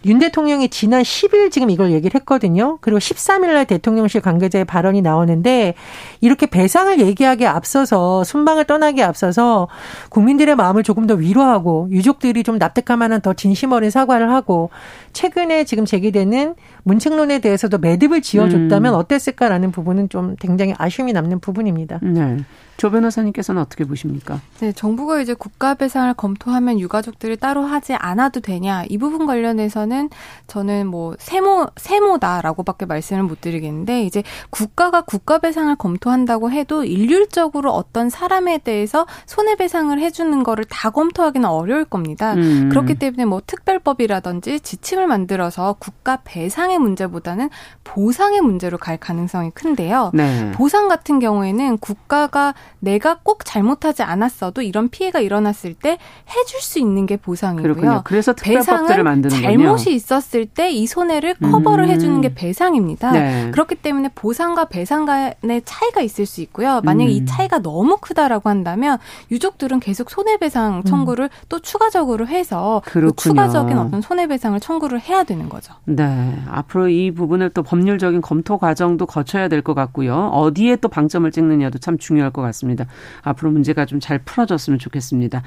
[0.05, 2.79] 윤 대통령이 지난 10일 지금 이걸 얘기를 했거든요.
[2.81, 5.75] 그리고 13일 날 대통령실 관계자의 발언이 나오는데
[6.21, 9.67] 이렇게 배상을 얘기하기에 앞서서 순방을 떠나기에 앞서서
[10.09, 14.71] 국민들의 마음을 조금 더 위로하고 유족들이 좀 납득할 만한 더 진심 어린 사과를 하고
[15.15, 16.55] 최근에 지금 제기되는
[16.85, 18.99] 문책론에 대해서도 매듭을 지어줬다면 음.
[18.99, 21.99] 어땠을까라는 부분은 좀 굉장히 아쉬움이 남는 부분입니다.
[22.03, 22.37] 네.
[22.79, 24.41] 조 변호사님께서는 어떻게 보십니까?
[24.61, 30.11] 네, 정부가 이제 국가 배상을 검토하면 유가족들이 따로 하지 않아도 되냐 이 부분 관련해서는
[30.47, 38.11] 저는 뭐 세모 세모다라고밖에 말씀을 못 드리겠는데 이제 국가가 국가 배상을 검토한다고 해도 일률적으로 어떤
[38.11, 42.35] 사람에 대해서 손해 배상을 해주는 거를 다 검토하기는 어려울 겁니다.
[42.35, 42.69] 음.
[42.69, 47.51] 그렇기 때문에 뭐 특별법이라든지 지침을 만들어서 국가 배상의 문제보다는
[47.83, 50.13] 보상의 문제로 갈 가능성이 큰데요.
[50.15, 50.53] 네.
[50.53, 55.99] 보상 같은 경우에는 국가가 내가 꼭 잘못하지 않았어도 이런 피해가 일어났을 때
[56.31, 57.63] 해줄 수 있는 게 보상이고요.
[57.75, 58.01] 그렇군요.
[58.05, 61.91] 그래서 배상을 만드는 잘못이 있었을 때 이 손해를 커버를 음.
[61.91, 63.11] 해주는 게 배상입니다.
[63.13, 63.51] 네.
[63.51, 66.81] 그렇기 때문에 보상과 배상 간의 차이가 있을 수 있고요.
[66.85, 67.11] 만약에 음.
[67.11, 68.99] 이 차이가 너무 크다라고 한다면
[69.31, 71.45] 유족들은 계속 손해배상 청구를 음.
[71.49, 75.75] 또 추가적으로 해서 그 추가적인 어떤 손해배상을 청구를 해야 되는 거죠.
[75.85, 80.29] 네, 앞으로 이 부분을 또 법률적인 검토 과정도 거쳐야 될 것 같고요.
[80.33, 82.58] 어디에 또 방점을 찍느냐도 참 중요할 것 같습니다.
[82.59, 82.87] 같습니다.
[83.23, 85.43] 앞으로 문제가 좀 잘 풀어졌으면 좋겠습니다.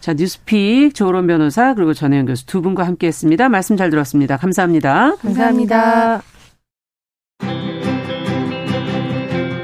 [0.00, 3.48] 자, 뉴스픽 조론 변호사 그리고 전혜연 교수 두 분과 함께 했습니다.
[3.48, 4.36] 말씀 잘 들었습니다.
[4.36, 5.16] 감사합니다.
[5.16, 6.22] 감사합니다.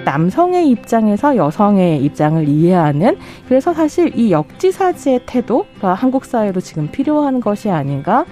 [0.05, 7.69] 남성의 입장에서 여성의 입장을 이해하는 그래서 사실 이 역지사지의 태도가 한국 사회로 지금 필요한 것이
[7.71, 8.25] 아닌가.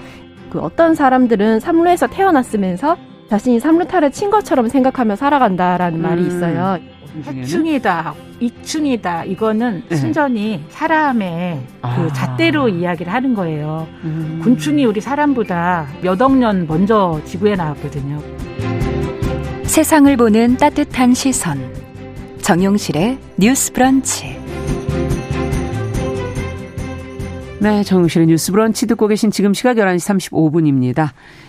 [0.51, 2.97] 그 어떤 사람들은 삼루에서 태어났으면서
[3.29, 6.03] 자신이 삼루타를 친 것처럼 생각하며 살아간다라는 음.
[6.03, 6.79] 말이 있어요.
[7.27, 9.25] 해충이다, 이충이다.
[9.25, 9.97] 이거는 네.
[9.97, 12.13] 순전히 사람의 그 아.
[12.13, 13.87] 잣대로 이야기를 하는 거예요.
[14.05, 14.41] 음.
[14.45, 18.23] 곤충이 우리 사람보다 몇 억 년 먼저 지구에 나왔거든요.
[19.65, 21.59] 세상을 보는 따뜻한 시선.
[22.43, 24.37] 정용실의 뉴스 브런치.
[27.59, 31.09] 네, 정용실의 뉴스 브런치 듣고 계신 지금 시각 11시 35분입니다.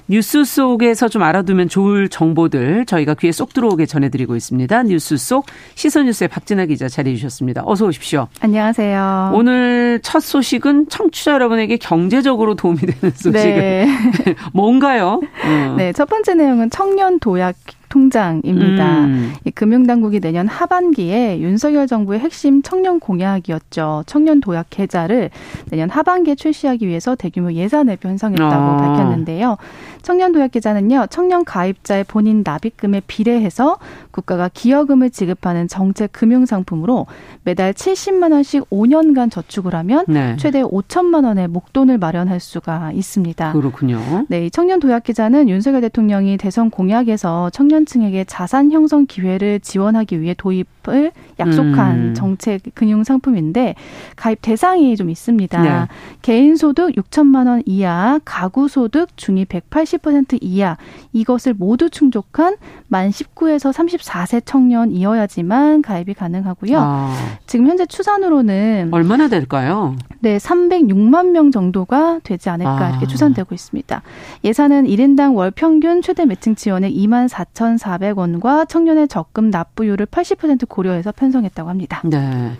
[0.10, 4.84] 뉴스 속에서 좀 알아두면 좋을 정보들 저희가 귀에 쏙 들어오게 전해드리고 있습니다.
[4.84, 7.64] 뉴스 속 시선뉴스의 박진아 기자 자리해 주셨습니다.
[7.66, 8.28] 어서 오십시오.
[8.40, 9.32] 안녕하세요.
[9.34, 13.88] 오늘 첫 소식은 청취자 여러분에게 경제적으로 도움이 되는 소식을 네.
[14.54, 15.20] 뭔가요?
[15.46, 15.76] 어.
[15.78, 17.56] 네, 첫 번째 내용은 청년 도약
[17.90, 19.06] 통장입니다.
[19.06, 19.34] 음.
[19.56, 24.04] 금융당국이 내년 하반기에 윤석열 정부의 핵심 청년 공약이었죠.
[24.06, 25.30] 청년 도약 계좌를
[25.70, 28.78] 내년 하반기에 출시하기 위해서 대규모 예산을 편성했다고 아.
[28.78, 29.58] 밝혔는데요.
[30.02, 31.08] 청년 도약 계좌는요.
[31.10, 33.78] 청년 가입자의 본인 납입금에 비례해서
[34.12, 37.06] 국가가 기여금을 지급하는 정책 금융 상품으로
[37.44, 40.36] 매달 70만 원씩 5년간 저축을 하면 네.
[40.38, 43.54] 최대 5천만 원의 목돈을 마련할 수가 있습니다.
[43.54, 44.26] 그렇군요.
[44.28, 50.34] 네, 이 청년 도약 계좌는 윤석열 대통령이 대선 공약에서 청년층에게 자산 형성 기회를 지원하기 위해
[50.38, 52.14] 도입을 약속한 음.
[52.16, 53.76] 정책 금융 상품인데
[54.16, 55.62] 가입 대상이 좀 있습니다.
[55.62, 55.88] 네.
[56.22, 59.87] 개인 소득 6천만 원 이하, 가구 소득 중위 180%
[60.42, 60.78] 이하
[61.14, 66.78] 이것을 모두 충족한 만 19에서 34세 청년이어야지만 가입이 가능하고요.
[66.80, 67.16] 아.
[67.46, 69.96] 지금 현재 추산으로는 얼마나 될까요?
[70.20, 72.90] 네, 306만 명 정도가 되지 않을까 아.
[72.90, 74.02] 이렇게 추산되고 있습니다.
[74.44, 81.70] 예산은 1인당 월 평균 최대 매칭 지원액 2만 4,400원과 청년의 적금 납부율을 80% 고려해서 편성했다고
[81.70, 82.02] 합니다.
[82.04, 82.52] 네.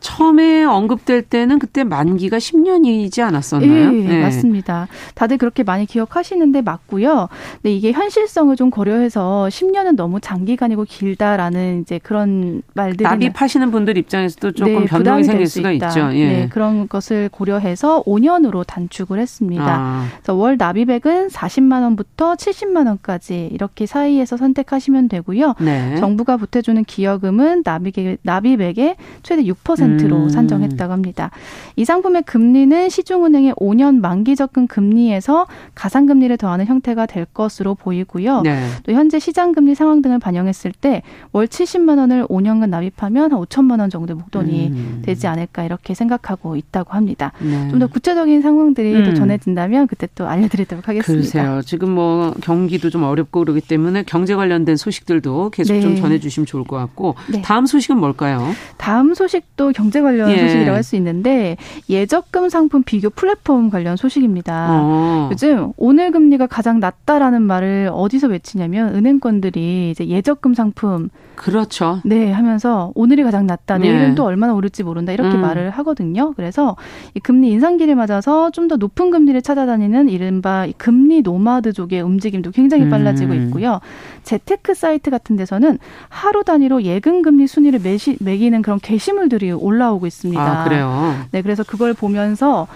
[0.00, 3.90] 처음에 언급될 때는 그때 만기가 10년이지 않았었나요?
[3.90, 4.88] 네, 네, 맞습니다.
[5.14, 7.28] 다들 그렇게 많이 기억하시는데 맞고요.
[7.62, 14.52] 근데 이게 현실성을 좀 고려해서 10년은 너무 장기간이고 길다라는 이제 그런 말들이 납입하시는 분들 입장에서도
[14.52, 15.88] 조금 네, 변동이 생길 수가 있다.
[15.88, 16.10] 있죠.
[16.12, 16.26] 예.
[16.26, 19.66] 네, 그런 것을 고려해서 5년으로 단축을 했습니다.
[19.66, 20.06] 아.
[20.16, 25.54] 그래서 월 납입액은 40만 원부터 70만 원까지 이렇게 사이에서 선택하시면 되고요.
[25.60, 25.96] 네.
[25.96, 30.28] 정부가 보태주는 기여금은 납입액, 납입액의 최대 6% 5%로 음.
[30.28, 31.30] 산정했다고 합니다.
[31.76, 38.42] 이 상품의 금리는 시중은행의 5년 만기 적금 금리에서 가상금리를 더하는 형태가 될 것으로 보이고요.
[38.42, 38.66] 네.
[38.84, 43.80] 또 현재 시장 금리 상황 등을 반영했을 때 월 70만 원을 5년간 납입하면 한 5천만
[43.80, 45.02] 원 정도의 목돈이 음.
[45.04, 47.32] 되지 않을까 이렇게 생각하고 있다고 합니다.
[47.40, 47.68] 네.
[47.70, 49.04] 좀더 구체적인 상황들이 음.
[49.04, 51.30] 또 전해진다면 그때 또 알려드리도록 하겠습니다.
[51.32, 51.62] 그러세요.
[51.62, 55.80] 지금 뭐 경기도 좀 어렵고 그러기 때문에 경제 관련된 소식들도 계속 네.
[55.80, 57.42] 좀 전해주시면 좋을 것 같고 네.
[57.42, 58.46] 다음 소식은 뭘까요?
[58.76, 60.38] 다음 소식도 경제 관련 예.
[60.38, 61.56] 소식이라고 할 수 있는데
[61.90, 64.68] 예적금 상품 비교 플랫폼 관련 소식입니다.
[64.70, 65.28] 어.
[65.32, 72.00] 요즘 오늘 금리가 가장 낮다라는 말을 어디서 외치냐면 은행권들이 이제 예적금 상품 그렇죠.
[72.04, 73.76] 네, 하면서 오늘이 가장 낮다.
[73.78, 74.14] 내일은 예.
[74.14, 75.12] 또 얼마나 오를지 모른다.
[75.12, 75.42] 이렇게 음.
[75.42, 76.32] 말을 하거든요.
[76.34, 76.76] 그래서
[77.14, 83.32] 이 금리 인상기를 맞아서 좀 더 높은 금리를 찾아다니는 이른바 금리 노마드족의 움직임도 굉장히 빨라지고
[83.32, 83.44] 음.
[83.44, 83.80] 있고요.
[84.24, 90.40] 재테크 사이트 같은 데서는 하루 단위로 예금 금리 순위를 매시, 매기는 그런 게시물들이 올라오고 있습니다.
[90.40, 91.14] 아, 그래요?
[91.32, 92.66] 네, 그래서 그걸 보면서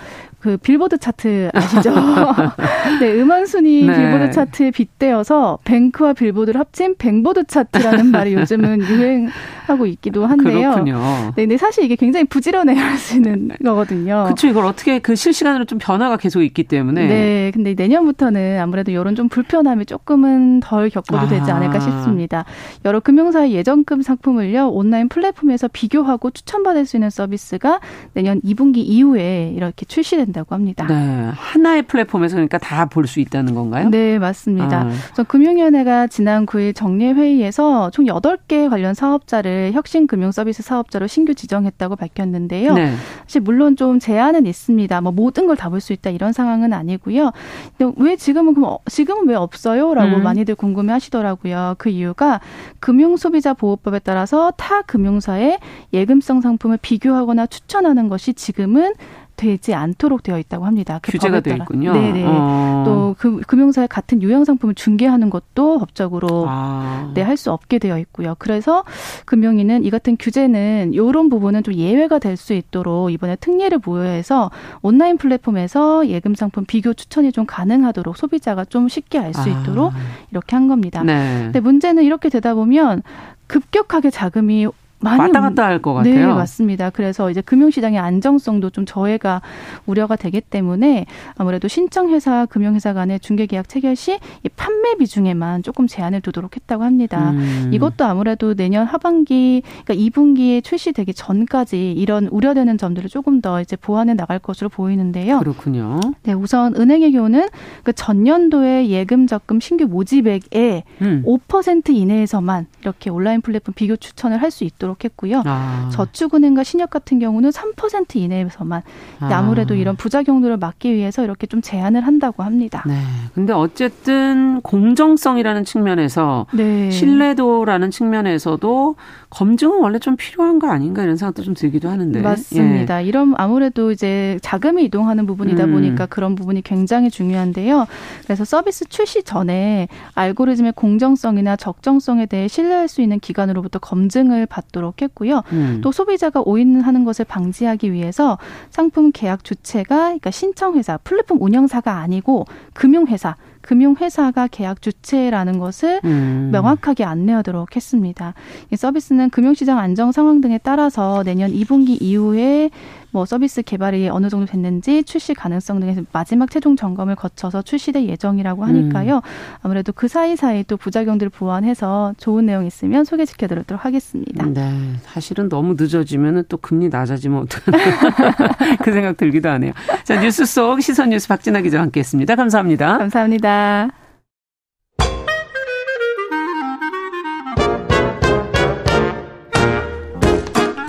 [0.41, 1.93] 그 빌보드 차트 아시죠?
[3.01, 3.95] 네, 음원 순위 네.
[3.95, 9.29] 빌보드 차트에 빗대어서 뱅크와 빌보드를 합친 뱅보드 차트라는 말이 요즘은 유행
[9.71, 10.71] 하고 있기도 한데요.
[10.71, 10.99] 그렇군요.
[11.37, 14.25] 네, 근데 사실 이게 굉장히 부지런해야 할 수 있는 거거든요.
[14.25, 14.47] 그렇죠.
[14.49, 17.07] 이걸 어떻게 그 실시간으로 좀 변화가 계속 있기 때문에.
[17.07, 21.29] 네, 근데 내년부터는 아무래도 이런 좀 불편함이 조금은 덜 겪어도 아.
[21.29, 22.45] 되지 않을까 싶습니다.
[22.85, 27.81] 여러 금융사의 예전금 상품을요 온라인 플랫폼에서 비교하고 추천받을 수 있는 서비스가
[28.15, 30.21] 내년 2분기 이후에 이렇게 출시된.
[30.21, 30.87] 된다고 합니다.
[30.87, 31.31] 네.
[31.35, 33.89] 하나의 플랫폼에서 그러니까 다 볼 수 있다는 건가요?
[33.91, 34.87] 네, 맞습니다.
[35.17, 35.23] 아.
[35.23, 41.97] 금융위원회가 지난 9일 정례 회의에서 총 8개 관련 사업자를 혁신 금융 서비스 사업자로 신규 지정했다고
[41.97, 42.75] 밝혔는데요.
[42.75, 42.93] 네.
[43.23, 45.01] 사실 물론 좀 제한은 있습니다.
[45.01, 47.33] 뭐 모든 걸 다 볼 수 있다 이런 상황은 아니고요.
[47.79, 50.23] 근데 왜 지금은 그럼 어, 지금은 왜 없어요?라고 음.
[50.23, 51.75] 많이들 궁금해 하시더라고요.
[51.79, 52.41] 그 이유가
[52.81, 55.59] 금융 소비자 보호법에 따라서 타 금융사의
[55.93, 58.95] 예금성 상품을 비교하거나 추천하는 것이 지금은
[59.41, 60.99] 되지 않도록 되어 있다고 합니다.
[61.01, 61.95] 그 규제가 되어 있군요.
[61.95, 62.25] 네네.
[62.27, 62.83] 어.
[62.85, 67.11] 또 그, 금융사의 같은 유형 상품을 중개하는 것도 법적으로 아.
[67.15, 68.35] 네, 할 수 없게 되어 있고요.
[68.39, 68.85] 그래서
[69.25, 74.51] 금융위는 이 같은 규제는 이런 부분은 좀 예외가 될 수 있도록 이번에 특례를 부여해서
[74.83, 79.47] 온라인 플랫폼에서 예금 상품 비교 추천이 좀 가능하도록 소비자가 좀 쉽게 알수 아.
[79.47, 79.97] 있도록 아.
[80.31, 81.03] 이렇게 한 겁니다.
[81.03, 81.41] 네.
[81.45, 83.03] 근데 문제는 이렇게 되다 보면
[83.47, 84.67] 급격하게 자금이
[85.03, 86.15] 왔다 갔다 할 것 같아요.
[86.15, 86.91] 네, 맞습니다.
[86.91, 89.41] 그래서 이제 금융시장의 안정성도 좀 저해가
[89.87, 94.19] 우려가 되기 때문에 아무래도 신청회사, 금융회사 간의 중개계약 체결 시이
[94.57, 97.31] 판매 비중에만 조금 제한을 두도록 했다고 합니다.
[97.31, 97.71] 음.
[97.73, 104.13] 이것도 아무래도 내년 하반기, 그러니까 2분기에 출시되기 전까지 이런 우려되는 점들을 조금 더 이제 보완해
[104.15, 105.39] 나갈 것으로 보이는데요.
[105.39, 106.01] 그렇군요.
[106.25, 107.49] 네, 우선 은행의 경우는
[107.85, 111.23] 그 전년도에 예금 적금 신규 모집액의 음.
[111.27, 115.43] 5% 이내에서만 이렇게 온라인 플랫폼 비교 추천을 할 수 있도록 받도록 했고요.
[115.47, 115.89] 아.
[115.93, 118.83] 저축은행과 신협 같은 경우는 3% 이내에서만
[119.21, 119.29] 아.
[119.33, 122.83] 아무래도 이런 부작용들을 막기 위해서 이렇게 좀 제한을 한다고 합니다.
[122.87, 122.95] 네.
[123.35, 126.91] 근데 어쨌든 공정성이라는 측면에서 네.
[126.91, 128.97] 신뢰도라는 측면에서도
[129.31, 132.21] 검증은 원래 좀 필요한 거 아닌가 이런 생각도 좀 들기도 하는데.
[132.21, 133.03] 맞습니다.
[133.03, 133.07] 예.
[133.07, 135.73] 이런 아무래도 이제 자금이 이동하는 부분이다 음.
[135.73, 137.87] 보니까 그런 부분이 굉장히 중요한데요.
[138.25, 145.43] 그래서 서비스 출시 전에 알고리즘의 공정성이나 적정성에 대해 신뢰할 수 있는 기관으로부터 검증을 받도록 했고요.
[145.53, 145.81] 음.
[145.83, 148.37] 또 소비자가 오인하는 것을 방지하기 위해서
[148.71, 156.01] 상품 계약 주체가 그러니까 신청 회사, 플랫폼 운영사가 아니고 금융 회사 금융회사가 계약 주체라는 것을
[156.05, 156.51] 음.
[156.53, 158.35] 명확하게 안내하도록 했습니다.
[158.71, 162.71] 이 서비스는 금융시장 안정 상황 등에 따라서 내년 2분기 이후에
[163.13, 168.65] 뭐 서비스 개발이 어느 정도 됐는지 출시 가능성 등에서 마지막 최종 점검을 거쳐서 출시될 예정이라고
[168.65, 169.17] 하니까요.
[169.17, 169.21] 음.
[169.63, 174.47] 아무래도 그 사이사이 또 부작용들을 보완해서 좋은 내용 있으면 소개시켜 드리도록 하겠습니다.
[174.47, 174.95] 네.
[175.03, 177.79] 사실은 너무 늦어지면 또 금리 낮아지면 어떡하나
[178.83, 179.73] 그 생각 들기도 하네요.
[180.05, 182.37] 자, 뉴스 속 시선 뉴스 박진아 기자와 함께 했습니다.
[182.37, 182.99] 감사합니다.
[182.99, 183.50] 감사합니다.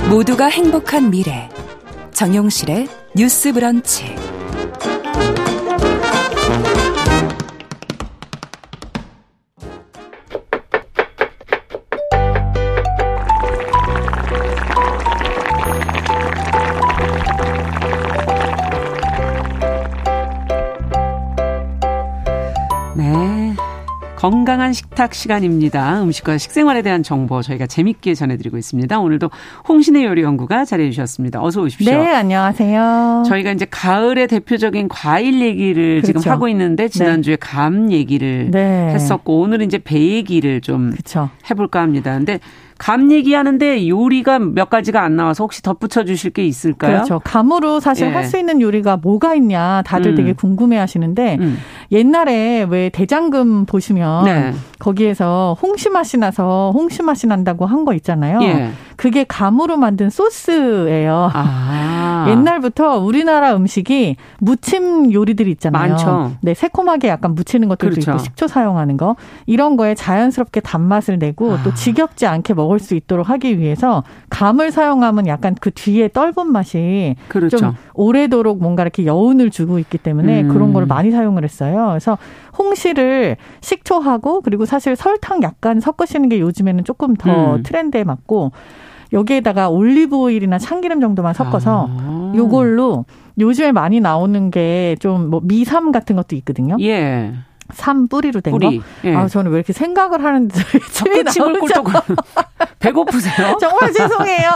[0.10, 1.50] 모두가 행복한 미래.
[2.12, 4.16] 정용실의 뉴스 브런치
[24.22, 26.04] 건강한 식탁 시간입니다.
[26.04, 29.00] 음식과 식생활에 대한 정보 저희가 재밌게 전해드리고 있습니다.
[29.00, 29.32] 오늘도
[29.68, 31.42] 홍신의 요리 연구가 자리해 주셨습니다.
[31.42, 31.92] 어서 오십시오.
[31.92, 33.24] 네, 안녕하세요.
[33.26, 36.20] 저희가 이제 가을의 대표적인 과일 얘기를 그렇죠.
[36.20, 37.40] 지금 하고 있는데 지난주에 네.
[37.40, 38.92] 감 얘기를 네.
[38.94, 41.32] 했었고 오늘은 이제 배 얘기를 좀 그렇죠.
[41.50, 42.14] 해볼까 합니다.
[42.14, 42.40] 근데
[42.82, 46.94] 감 얘기하는데 요리가 몇 가지가 안 나와서 혹시 덧붙여 주실 게 있을까요?
[46.94, 47.22] 그렇죠.
[47.24, 48.12] 감으로 사실 예.
[48.12, 50.16] 할수 있는 요리가 뭐가 있냐 다들 음.
[50.16, 51.58] 되게 궁금해 하시는데 음.
[51.92, 54.54] 옛날에 왜 대장금 보시면 네.
[54.80, 58.42] 거기에서 홍시 맛이 나서 홍시 맛이 난다고 한 거 있잖아요.
[58.44, 58.70] 예.
[58.96, 61.32] 그게 감으로 만든 소스예요.
[61.34, 62.28] 아.
[62.30, 65.90] 옛날부터 우리나라 음식이 무침 요리들이 있잖아요.
[65.94, 66.32] 많죠.
[66.42, 68.12] 네, 새콤하게 약간 무치는 것들도 그렇죠.
[68.12, 69.16] 있고 식초 사용하는 거
[69.48, 71.64] 이런 거에 자연스럽게 단맛을 내고 아.
[71.64, 77.16] 또 지겹지 않게 먹을 수 있도록 하기 위해서 감을 사용하면 약간 그 뒤에 떫은 맛이
[77.28, 77.58] 그렇죠.
[77.58, 80.48] 좀 오래도록 뭔가 이렇게 여운을 주고 있기 때문에 음.
[80.50, 81.88] 그런 걸 많이 사용을 했어요.
[81.90, 82.18] 그래서
[82.58, 87.64] 홍시를 식초하고 그리고 사실 설탕 약간 섞으시는 게 요즘에는 조금 더 음.
[87.64, 88.52] 트렌드에 맞고
[89.14, 92.34] 여기에다가 올리브 오일이나 참기름 정도만 섞어서 아.
[92.36, 93.06] 요걸로
[93.40, 96.78] 요즘에 많이 나오는 게 좀 뭐 미삼 같은 것도 있거든요.
[96.82, 97.34] 예.
[97.74, 98.78] 삼 뿌리로 된 뿌리.
[98.80, 98.84] 거.
[99.06, 99.16] 예.
[99.16, 100.54] 아 저는 왜 이렇게 생각을 하는데
[100.92, 101.88] 침이 침을 꿀떡
[102.80, 103.58] 배고프세요?
[103.62, 104.50] 정말 죄송해요.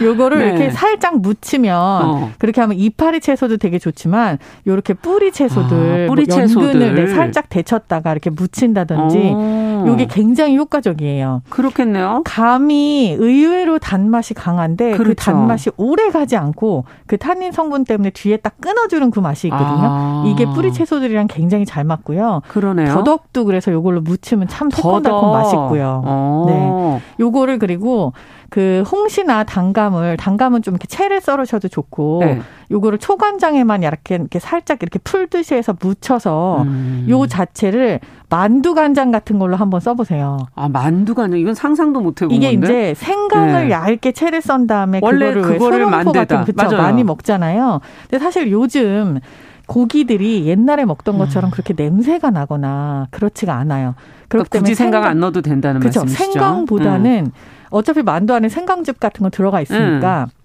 [0.02, 0.46] 요거를 네.
[0.46, 2.30] 이렇게 살짝 묻히면 어.
[2.38, 7.48] 그렇게 하면 이파리 채소도 되게 좋지만 요렇게 뿌리 채소들, 아, 뿌리 뭐 채소들 네, 살짝
[7.48, 9.67] 데쳤다가 이렇게 묻힌다든지 어.
[9.86, 11.42] 요게 굉장히 효과적이에요.
[11.48, 12.22] 그렇겠네요.
[12.24, 15.14] 감이 의외로 단맛이 강한데 그 그렇죠.
[15.14, 19.66] 그 단맛이 오래 가지 않고 그 타닌 성분 때문에 뒤에 딱 끊어주는 그 맛이 있거든요.
[19.90, 20.24] 아.
[20.26, 22.42] 이게 뿌리 채소들이랑 굉장히 잘 맞고요.
[22.48, 22.92] 그러네요.
[22.94, 26.02] 더덕도 그래서 요걸로 무치면 참 새콤달콤 맛있고요.
[26.04, 26.44] 어.
[26.48, 27.02] 네.
[27.20, 28.12] 요거를 그리고
[28.50, 32.40] 그 홍시나 단감을 단감은 좀 이렇게 채를 썰으셔도 좋고 네.
[32.70, 37.06] 요거를 초간장에만 이렇게 이렇게 살짝 이렇게 풀듯이 해서 묻혀서 음.
[37.10, 40.38] 요 자체를 만두 간장 같은 걸로 한번 써보세요.
[40.54, 42.66] 아 만두 간장 이건 상상도 못 해본 이게 건데?
[42.66, 43.70] 이제 생강을 네.
[43.70, 47.80] 얇게 채를 썬 다음에 원래 그거를, 그거를 만들다 같은 그쵸 많이 먹잖아요.
[48.08, 49.20] 근데 사실 요즘
[49.68, 51.18] 고기들이 옛날에 먹던 음.
[51.18, 53.94] 것처럼 그렇게 냄새가 나거나 그렇지가 않아요.
[54.28, 56.00] 그렇기 그러니까 때문에 생강, 안 넣어도 된다는 그쵸?
[56.00, 56.32] 말씀이시죠.
[56.32, 57.32] 생강보다는 음.
[57.70, 60.38] 어차피 만두 안에 생강즙 같은 거 들어가 있으니까 음.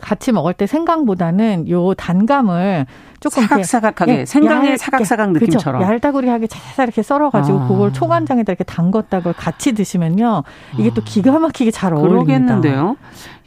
[0.00, 2.86] 같이 먹을 때 생강보다는 요 단감을
[3.20, 5.92] 조금 사각사각하게 예, 생강의 사각사각 느낌처럼 그렇죠.
[5.92, 7.68] 얄다구리하게 잘 이렇게 썰어가지고 아.
[7.68, 10.44] 그걸 초간장에다 이렇게 담궜다고 같이 드시면요
[10.78, 12.24] 이게 또 기가 막히게 잘 어울립니다.
[12.24, 12.96] 그러겠는데요.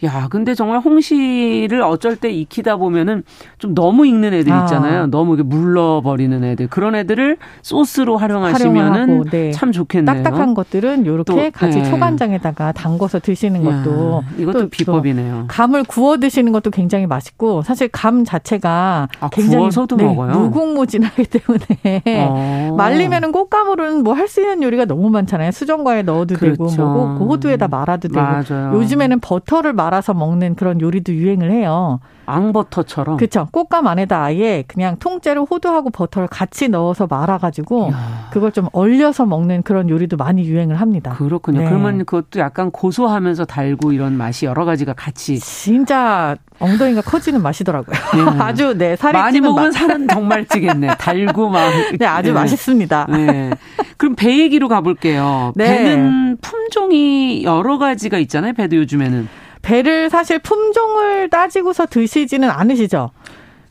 [0.03, 3.23] 야, 근데 정말 홍시를 어쩔 때 익히다 보면은
[3.57, 4.63] 좀 너무 익는 애들 아.
[4.63, 5.03] 있잖아요.
[5.03, 5.05] 아.
[5.07, 6.67] 너무 물러버리는 애들.
[6.67, 9.51] 그런 애들을 소스로 활용하시면은 네.
[9.51, 10.23] 참 좋겠네요.
[10.23, 11.89] 딱딱한 것들은 이렇게 같이 네.
[11.89, 15.35] 초간장에다가 담궈서 드시는 것도 야, 이것도 또, 비법이네요.
[15.41, 20.33] 또 감을 구워 드시는 것도 굉장히 맛있고 사실 감 자체가 아, 굉장히 구워서도 네, 먹어요.
[20.33, 22.75] 무궁무진하기 때문에 어.
[22.77, 25.51] 말리면은 꽃감으로는 뭐할 수 있는 요리가 너무 많잖아요.
[25.51, 26.67] 수정과에 넣어도 그렇죠.
[26.67, 28.73] 되고 뭐 호두에다 말아도 되고 맞아요.
[28.75, 31.99] 요즘에는 버터를 말아서 먹는 그런 요리도 유행을 해요.
[32.25, 33.17] 앙버터처럼.
[33.17, 33.47] 그렇죠.
[33.51, 38.29] 꽃감 안에다 아예 그냥 통째로 호두하고 버터를 같이 넣어서 말아가지고 야.
[38.31, 41.11] 그걸 좀 얼려서 먹는 그런 요리도 많이 유행을 합니다.
[41.11, 41.59] 그렇군요.
[41.59, 41.65] 네.
[41.65, 45.39] 그러면 그것도 약간 고소하면서 달고 이런 맛이 여러 가지가 같이.
[45.39, 47.95] 진짜 엉덩이가 커지는 맛이더라고요.
[48.15, 48.21] 네.
[48.41, 50.95] 아주 네 살이 많이 먹으면 살은 정말 찌겠네.
[50.97, 51.69] 달고 막.
[51.99, 52.33] 네, 아주 네.
[52.33, 53.07] 맛있습니다.
[53.11, 53.51] 네.
[53.97, 55.53] 그럼 배 얘기로 가볼게요.
[55.55, 55.67] 네.
[55.67, 58.53] 배는 품종이 여러 가지가 있잖아요.
[58.53, 59.44] 배도 요즘에는.
[59.65, 63.09] 배를 사실 품종을 따지고서 드시지는 않으시죠?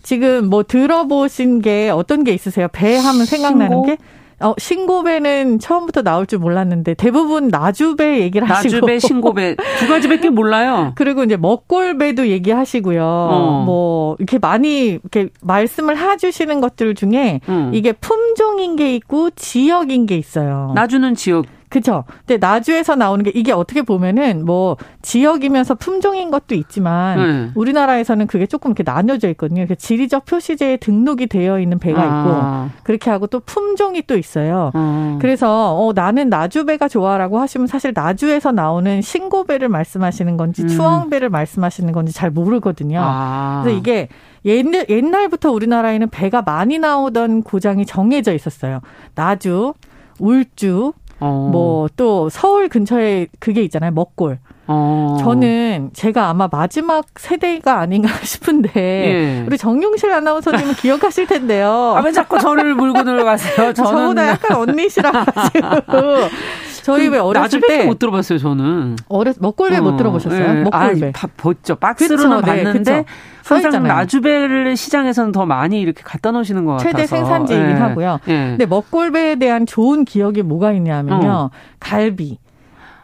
[0.02, 2.66] 지금 뭐 들어보신 게 어떤 게 있으세요?
[2.72, 3.86] 배 하면 생각나는 신고?
[3.86, 3.96] 게?
[4.40, 10.92] 어, 신고배는 처음부터 나올 줄 몰랐는데 대부분 나주배 얘기를 하시고 나주배, 신고배 두 가지밖에 몰라요.
[10.96, 13.02] 그리고 이제 먹골배도 얘기하시고요.
[13.04, 13.62] 어.
[13.64, 17.70] 뭐 이렇게 많이 이렇게 말씀을 해주시는 것들 중에 음.
[17.72, 20.72] 이게 품종인 게 있고 지역인 게 있어요.
[20.74, 22.04] 나주는 지역 그죠.
[22.24, 27.50] 근데 나주에서 나오는 게 이게 어떻게 보면은 뭐 지역이면서 품종인 것도 있지만 네.
[27.56, 29.66] 우리나라에서는 그게 조금 이렇게 나뉘어져 있거든요.
[29.66, 32.68] 지리적 표시제에 등록이 되어 있는 배가 아.
[32.68, 34.70] 있고 그렇게 하고 또 품종이 또 있어요.
[34.72, 35.18] 아.
[35.20, 40.68] 그래서 어 나는 나주배가 좋아라고 하시면 사실 나주에서 나오는 신고배를 말씀하시는 건지 음.
[40.68, 43.00] 추왕배를 말씀하시는 건지 잘 모르거든요.
[43.02, 43.62] 아.
[43.64, 44.06] 그래서 이게
[44.44, 48.78] 옛날, 옛날부터 우리나라에는 배가 많이 나오던 고장이 정해져 있었어요.
[49.16, 49.74] 나주,
[50.20, 50.92] 울주,
[51.24, 51.48] 어.
[51.50, 53.90] 뭐또 서울 근처에 그게 있잖아요.
[53.92, 54.38] 먹골.
[54.66, 55.16] 어.
[55.20, 59.44] 저는 제가 아마 마지막 세대가 아닌가 싶은데 예.
[59.46, 61.94] 우리 정용실 아나운서님은 기억하실 텐데요.
[61.96, 63.72] 아, 왜 자꾸 저를 물고 들어가세요?
[63.72, 66.28] 저는 저보다 약간 언니시라 가지고
[66.84, 68.38] 저희 왜 어렸을 때못 들어봤어요.
[68.38, 69.80] 저는 어렸 먹골배 어.
[69.82, 70.52] 못 들어보셨어요?
[70.52, 70.62] 네.
[70.64, 71.76] 먹골배 아, 봤죠.
[71.76, 73.04] 박스로는 그쵸, 네, 봤는데 네,
[73.42, 77.72] 항상 나주배를 시장에서는 더 많이 이렇게 갖다 놓으시는 것 같아서 최대 생산지이긴 네.
[77.74, 78.20] 하고요.
[78.26, 78.50] 네.
[78.50, 81.26] 근데 먹골배에 대한 좋은 기억이 뭐가 있냐면요.
[81.26, 81.50] 어.
[81.80, 82.38] 갈비.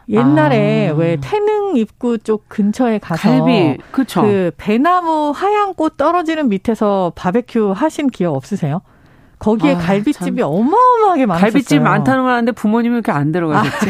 [0.09, 0.93] 옛날에 아.
[0.93, 4.21] 왜 태릉 입구 쪽 근처에 가서 갈비, 그쵸.
[4.21, 8.81] 그 배나무 하얀 꽃 떨어지는 밑에서 바베큐 하신 기억 없으세요?
[9.41, 10.47] 거기에 아, 갈비집이 참.
[10.47, 11.51] 어마어마하게 많았어요.
[11.51, 13.89] 갈비집 많다는 걸 아는데 부모님이 이렇게 안 들어가셨지.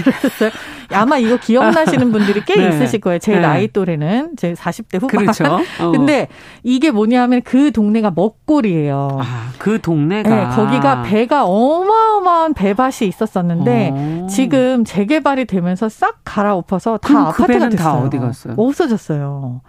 [0.94, 2.70] 아, 아마 이거 기억나시는 분들이 꽤 네.
[2.70, 3.20] 있으실 거예요.
[3.20, 3.42] 제 네.
[3.42, 5.26] 나이 또래는 제 40대 후반.
[5.26, 5.60] 그렇죠.
[5.84, 5.92] 어.
[5.92, 6.30] 근데
[6.64, 9.20] 이게 뭐냐면 그 동네가 먹골이에요.
[9.22, 14.28] 아, 그 동네가 네, 거기가 배가 어마어마한 배밭이 있었었는데 어.
[14.30, 17.78] 지금 재개발이 되면서 싹 갈아엎어서 다그 아파트가 됐어요.
[17.78, 18.54] 다 어디 갔어요?
[18.56, 19.62] 없어졌어요.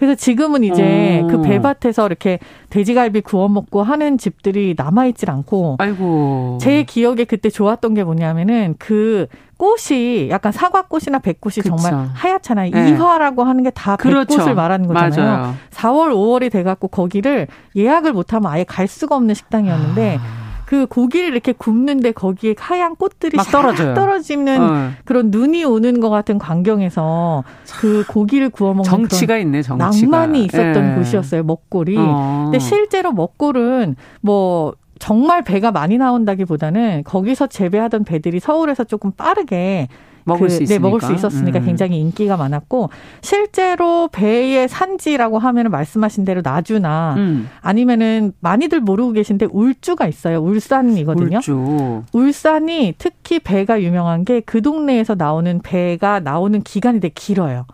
[0.00, 1.26] 그래서 지금은 이제 오.
[1.26, 2.38] 그 배밭에서 이렇게
[2.70, 5.76] 돼지갈비 구워 먹고 하는 집들이 남아있질 않고.
[5.78, 6.56] 아이고.
[6.58, 9.26] 제 기억에 그때 좋았던 게 뭐냐면은 그
[9.58, 11.76] 꽃이 약간 사과꽃이나 백꽃이 그쵸.
[11.76, 12.70] 정말 하얗잖아요.
[12.70, 12.88] 네.
[12.88, 14.54] 이화라고 하는 게다 백꽃을 그렇죠.
[14.54, 15.22] 말하는 거잖아요.
[15.22, 15.54] 맞아요.
[15.70, 17.46] 4월, 5월이 돼갖고 거기를
[17.76, 20.49] 예약을 못하면 아예 갈 수가 없는 식당이었는데 아.
[20.70, 23.92] 그 고기를 이렇게 굽는데 거기에 하얀 꽃들이 막 떨어져요.
[23.94, 24.90] 떨어지는 어.
[25.04, 27.42] 그런 눈이 오는 것 같은 광경에서
[27.80, 30.18] 그 고기를 구워 먹는 정치가 있네, 정치가.
[30.18, 30.94] 낭만이 있었던 예.
[30.94, 31.42] 곳이었어요.
[31.42, 31.96] 먹골이.
[31.98, 32.42] 어.
[32.44, 39.88] 근데 실제로 먹골은 뭐 정말 배가 많이 나온다기보다는 거기서 재배하던 배들이 서울에서 조금 빠르게
[40.24, 40.74] 먹을 그, 수 있으니까.
[40.74, 41.64] 네, 먹을 수 있었으니까 음.
[41.64, 42.90] 굉장히 인기가 많았고
[43.22, 47.48] 실제로 배의 산지라고 하면은 말씀하신 대로 나주나 음.
[47.60, 50.40] 아니면은 많이들 모르고 계신데 울주가 있어요.
[50.42, 51.38] 울산이거든요.
[51.38, 52.02] 울주.
[52.12, 57.66] 울산이 특히 배가 유명한 게 그 동네에서 나오는 배가 나오는 기간이 되게 길어요.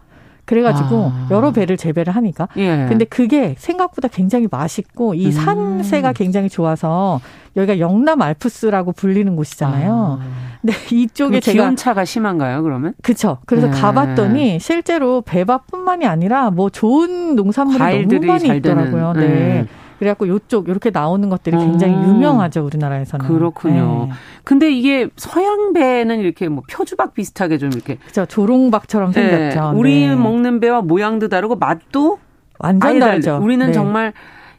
[0.47, 1.29] 그래가지고 아.
[1.31, 2.49] 여러 배를 재배를 하니까.
[2.57, 2.87] 예.
[2.89, 5.33] 근데 그게 생각보다 굉장히 맛있고 이 음.
[5.33, 7.21] 산세가 굉장히 좋아서
[7.57, 10.19] 여기가 영남 알프스라고 불리는 곳이잖아요.
[10.21, 10.27] 아.
[10.61, 12.63] 근데 이쪽에 제가 기온차가 심한가요?
[12.63, 12.95] 그러면?
[13.03, 13.39] 그렇죠.
[13.47, 13.81] 그래서 네.
[13.81, 19.13] 가봤더니 실제로 배밥뿐만이 아니라 뭐 좋은 농산물이 너무 많이 있더라고요.
[19.15, 19.29] 네.
[19.29, 19.67] 네.
[19.99, 22.03] 그래갖고 요쪽 이렇게 나오는 것들이 굉장히 어.
[22.03, 23.27] 유명하죠 우리나라에서는.
[23.27, 24.09] 그렇군요.
[24.09, 24.15] 네.
[24.45, 29.31] 근데 이게 서양 배는 이렇게 뭐 표주박 비슷하게 좀 이렇게 그렇죠 조롱박처럼 네.
[29.31, 29.73] 생겼죠.
[29.75, 30.15] 우리 네.
[30.15, 32.19] 먹는 배와 모양도 다르고 맛도
[32.59, 33.39] 완전 다르죠.
[33.43, 33.73] 우리는 네.
[33.73, 34.13] 정말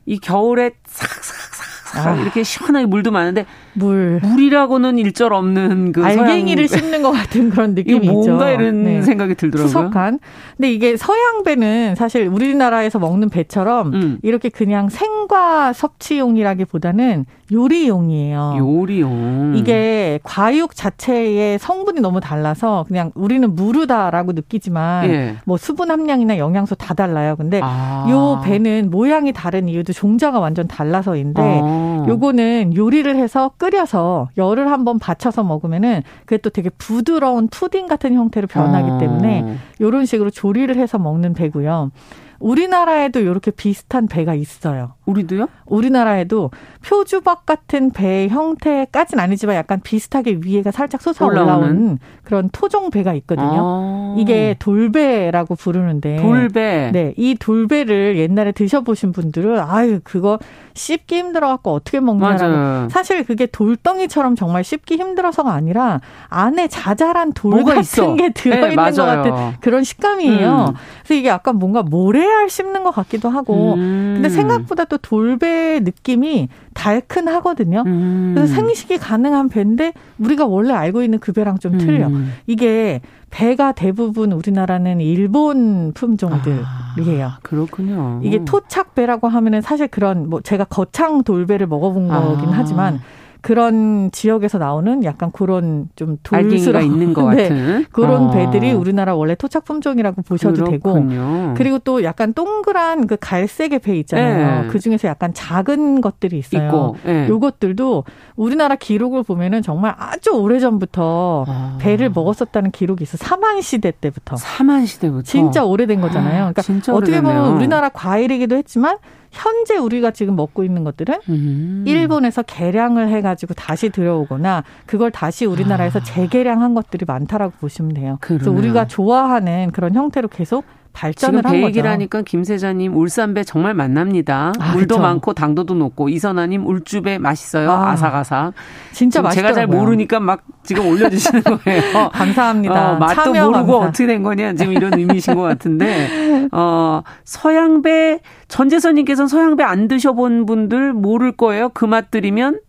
[0.06, 2.16] 이 겨울에 싹싹싹 아.
[2.22, 3.46] 이렇게 시원하게 물도 많은데
[3.78, 8.32] 물 물이라고는 일절 없는 그 알갱이를 씹는 것 같은 그런 느낌이 뭔가 있죠.
[8.32, 9.02] 뭔가 이런 네.
[9.02, 9.68] 생각이 들더라고요.
[9.68, 10.20] 푸석한.
[10.56, 14.20] 근데 이게 서양 배는 사실 우리나라에서 먹는 배처럼 음.
[14.24, 18.56] 이렇게 그냥 생과 섭취용이라기보다는 요리용이에요.
[18.58, 19.54] 요리용.
[19.56, 25.36] 이게 과육 자체의 성분이 너무 달라서 그냥 우리는 무르다라고 느끼지만 예.
[25.46, 27.36] 뭐 수분 함량이나 영양소 다 달라요.
[27.38, 28.06] 근데 아.
[28.10, 32.06] 요 배는 모양이 다른 이유도 종자가 완전 달라서인데 아.
[32.08, 38.14] 요거는 요리를 해서 끓 끓여서 열을 한번 받쳐서 먹으면은 그게 또 되게 부드러운 푸딩 같은
[38.14, 38.98] 형태로 변하기 어.
[38.98, 41.92] 때문에 이런 식으로 조리를 해서 먹는 배고요.
[42.40, 44.94] 우리나라에도 이렇게 비슷한 배가 있어요.
[45.06, 45.48] 우리도요?
[45.66, 46.52] 우리나라에도
[46.86, 53.60] 표주박 같은 배 형태까지는 아니지만 약간 비슷하게 위에가 살짝 솟아 올라온 그런 토종 배가 있거든요.
[53.64, 54.16] 아.
[54.18, 56.92] 이게 돌배라고 부르는데 돌배.
[56.92, 60.40] 네, 이 돌배를 옛날에 드셔보신 분들은 아유 그거
[60.74, 62.90] 씹기 힘들어갖고 어떻게 먹냐라고.
[62.90, 68.16] 사실 그게 돌덩이처럼 정말 씹기 힘들어서가 아니라 안에 자잘한 돌 같은 있어.
[68.16, 69.32] 게 들어있는 네, 것 같은
[69.62, 70.66] 그런 식감이에요.
[70.70, 70.74] 음.
[71.04, 73.74] 그래서 이게 약간 뭔가 모래 알 씹는 것 같기도 하고.
[73.76, 74.14] 음.
[74.16, 77.84] 근데 생각보다 또 돌배 느낌이 달큰하거든요.
[77.86, 78.34] 음.
[78.36, 82.08] 그래서 생식이 가능한 배인데 우리가 원래 알고 있는 그 배랑 좀 틀려.
[82.08, 82.34] 음.
[82.46, 87.26] 이게 배가 대부분 우리나라는 일본 품종들이에요.
[87.26, 88.22] 아, 그렇군요.
[88.24, 92.54] 이게 토착배라고 하면은 사실 그런 뭐 제가 거창 돌배를 먹어본 거긴 아.
[92.54, 93.02] 하지만
[93.42, 98.32] 그런 지역에서 나오는 약간 그런 좀 돌수가 있는 것 네, 같은 그런 어.
[98.32, 101.10] 배들이 우리나라 원래 토착 품종이라고 보셔도 그렇군요.
[101.10, 104.64] 되고 그리고 또 약간 동그란 그 갈색의 배 있잖아요.
[104.64, 104.68] 네.
[104.68, 106.68] 그 중에서 약간 작은 것들이 있어요.
[106.68, 107.28] 있고, 네.
[107.28, 108.04] 요것들도
[108.36, 111.78] 우리나라 기록을 보면은 정말 아주 오래 전부터 아.
[111.80, 113.18] 배를 먹었었다는 기록이 있어.
[113.18, 114.36] 사만 시대 때부터.
[114.36, 115.24] 사만 시대부터.
[115.24, 116.52] 진짜 오래된 거잖아요.
[116.54, 118.98] 그러니까 어떻게 보면 우리나라 과일이기도 했지만
[119.38, 121.84] 현재 우리가 지금 먹고 있는 것들은 음.
[121.86, 126.04] 일본에서 개량을 해가지고 다시 들어오거나 그걸 다시 우리나라에서 아.
[126.04, 128.18] 재개량한 것들이 많다라고 보시면 돼요.
[128.22, 128.40] 그러네요.
[128.40, 130.66] 그래서 우리가 좋아하는 그런 형태로 계속
[130.98, 134.52] 발전을 지금 배 얘기라니까 김세자님 울산배 정말 만납니다.
[134.60, 135.02] 아, 물도 그렇죠.
[135.02, 137.70] 많고 당도도 높고 이선아님 울주배 맛있어요.
[137.72, 138.54] 아, 사가삭
[138.94, 142.10] 진짜 맛있 제가 잘 모르니까 막 지금 올려주시는 거예요.
[142.12, 142.94] 감사합니다.
[142.94, 143.76] 어, 맛도 모르고 감사.
[143.78, 150.94] 어떻게 된 거냐 지금 이런 의미이신 것 같은데 어, 서양배 전재선님께서는 서양배 안 드셔본 분들
[150.94, 151.70] 모를 거예요.
[151.70, 152.60] 그 맛 들이면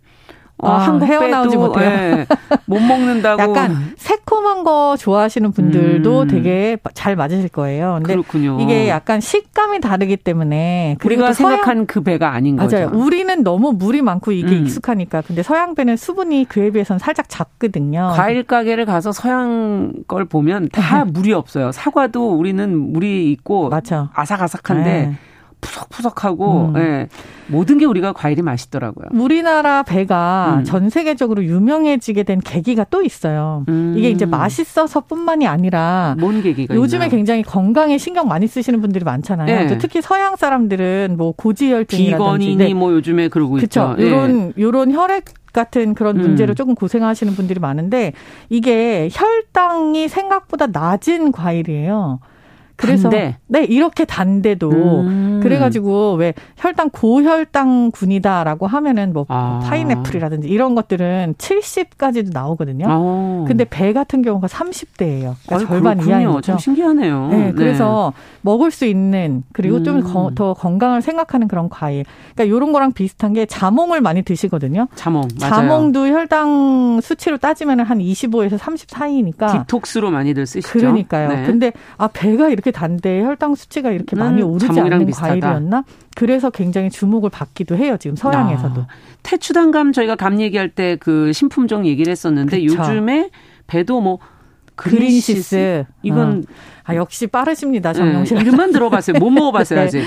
[0.60, 1.88] 어, 아, 한국 헤어나오지 못해요.
[1.88, 2.26] 네,
[2.66, 3.40] 못 먹는다고.
[3.40, 6.28] 약간 새콤한 거 좋아하시는 분들도 음.
[6.28, 7.94] 되게 잘 맞으실 거예요.
[7.98, 8.58] 근데 그렇군요.
[8.60, 12.68] 이게 약간 식감이 다르기 때문에 우리가 생각한 그 배가 아닌 맞아요.
[12.68, 12.76] 거죠.
[12.90, 13.04] 맞아요.
[13.04, 14.62] 우리는 너무 물이 많고 이게 음.
[14.64, 15.22] 익숙하니까.
[15.22, 18.12] 근데 서양 배는 수분이 그에 비해서는 살짝 작거든요.
[18.16, 21.70] 과일 가게를 가서 서양 걸 보면 다 물이 없어요.
[21.70, 24.08] 사과도 우리는 물이 있고 맞죠.
[24.14, 25.14] 아삭아삭한데 네.
[25.60, 26.76] 푸석푸석하고 음.
[26.76, 27.08] 예.
[27.46, 29.06] 모든 게 우리가 과일이 맛있더라고요.
[29.12, 30.64] 우리나라 배가 음.
[30.64, 33.64] 전 세계적으로 유명해지게 된 계기가 또 있어요.
[33.68, 33.94] 음.
[33.96, 37.16] 이게 이제 맛있어서뿐만이 아니라 뭔 계기가 요즘에 있나요?
[37.16, 39.46] 굉장히 건강에 신경 많이 쓰시는 분들이 많잖아요.
[39.46, 39.78] 네.
[39.78, 43.94] 특히 서양 사람들은 뭐 고지혈증이라든지 비건이니 뭐 요즘에 그러고 그쵸?
[43.96, 44.02] 있죠.
[44.02, 44.52] 이런 네.
[44.58, 46.22] 요런 혈액 같은 그런 음.
[46.22, 46.54] 문제로 음.
[46.54, 48.12] 조금 고생하시는 분들이 많은데
[48.48, 52.20] 이게 혈당이 생각보다 낮은 과일이에요.
[52.78, 53.36] 그래서 단데.
[53.48, 55.40] 네 이렇게 단데도 음.
[55.42, 59.60] 그래가지고 왜 혈당 고혈당군이다라고 하면은 뭐 아.
[59.64, 62.86] 파인애플이라든지 이런 것들은 70까지도 나오거든요.
[62.88, 63.44] 아.
[63.48, 65.34] 근데 배 같은 경우가 30대예요.
[65.46, 66.52] 그러니까 절반 이하인 거죠.
[66.52, 67.28] 좀 신기하네요.
[67.28, 68.22] 네, 그래서 네.
[68.42, 69.84] 먹을 수 있는 그리고 음.
[69.84, 72.04] 좀더 건강을 생각하는 그런 과일.
[72.34, 74.86] 그러니까 이런 거랑 비슷한 게 자몽을 많이 드시거든요.
[74.94, 75.50] 자몽 맞아요.
[75.50, 80.78] 자몽도 혈당 수치로 따지면 한 25에서 30 사이니까 디톡스로 많이들 쓰시죠.
[80.78, 81.28] 그러니까요.
[81.28, 81.44] 네.
[81.44, 85.28] 근데 아 배가 이렇게 이렇게 단데 혈당 수치가 이렇게 음, 많이 오르지 않는 비슷하다.
[85.40, 85.84] 과일이었나?
[86.14, 87.96] 그래서 굉장히 주목을 받기도 해요.
[87.98, 88.80] 지금 서양에서도.
[88.82, 88.86] 아,
[89.22, 92.74] 태추단감 저희가 감 얘기할 때 그 신품종 얘기를 했었는데 그쵸.
[92.80, 93.30] 요즘에
[93.66, 94.18] 배도 뭐
[94.74, 95.84] 그린시스, 그린시스.
[96.02, 96.52] 이건 어.
[96.84, 97.92] 아 역시 빠르십니다.
[97.92, 98.34] 정영 씨.
[98.34, 99.18] 네, 이름만 들어봤어요.
[99.18, 99.86] 못 먹어봤어요 네.
[99.86, 100.04] 아직.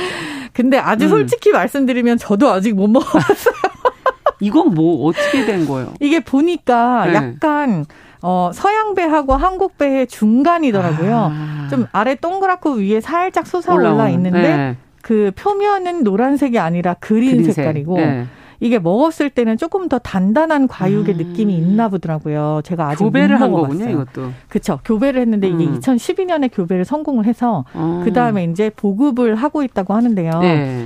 [0.53, 1.09] 근데 아주 음.
[1.09, 3.53] 솔직히 말씀드리면 저도 아직 못 먹어봤어요.
[4.41, 5.93] 이건 뭐 어떻게 된 거예요?
[5.99, 7.13] 이게 보니까 네.
[7.13, 7.85] 약간
[8.21, 11.31] 어, 서양 배하고 한국 배의 중간이더라고요.
[11.31, 11.67] 아.
[11.69, 14.77] 좀 아래 동그랗고 위에 살짝 솟아올라 있는데 네.
[15.01, 17.55] 그 표면은 노란색이 아니라 그린 그린색.
[17.55, 18.25] 색깔이고 네.
[18.59, 21.17] 이게 먹었을 때는 조금 더 단단한 과육의 음.
[21.17, 22.61] 느낌이 있나 보더라고요.
[22.63, 24.31] 제가 아직 교배를 한 거군요, 이것도.
[24.49, 24.79] 그렇죠.
[24.85, 25.79] 교배를 했는데 이게 음.
[25.79, 28.01] 2012년에 교배를 성공을 해서 음.
[28.05, 30.39] 그 다음에 이제 보급을 하고 있다고 하는데요.
[30.41, 30.85] 네.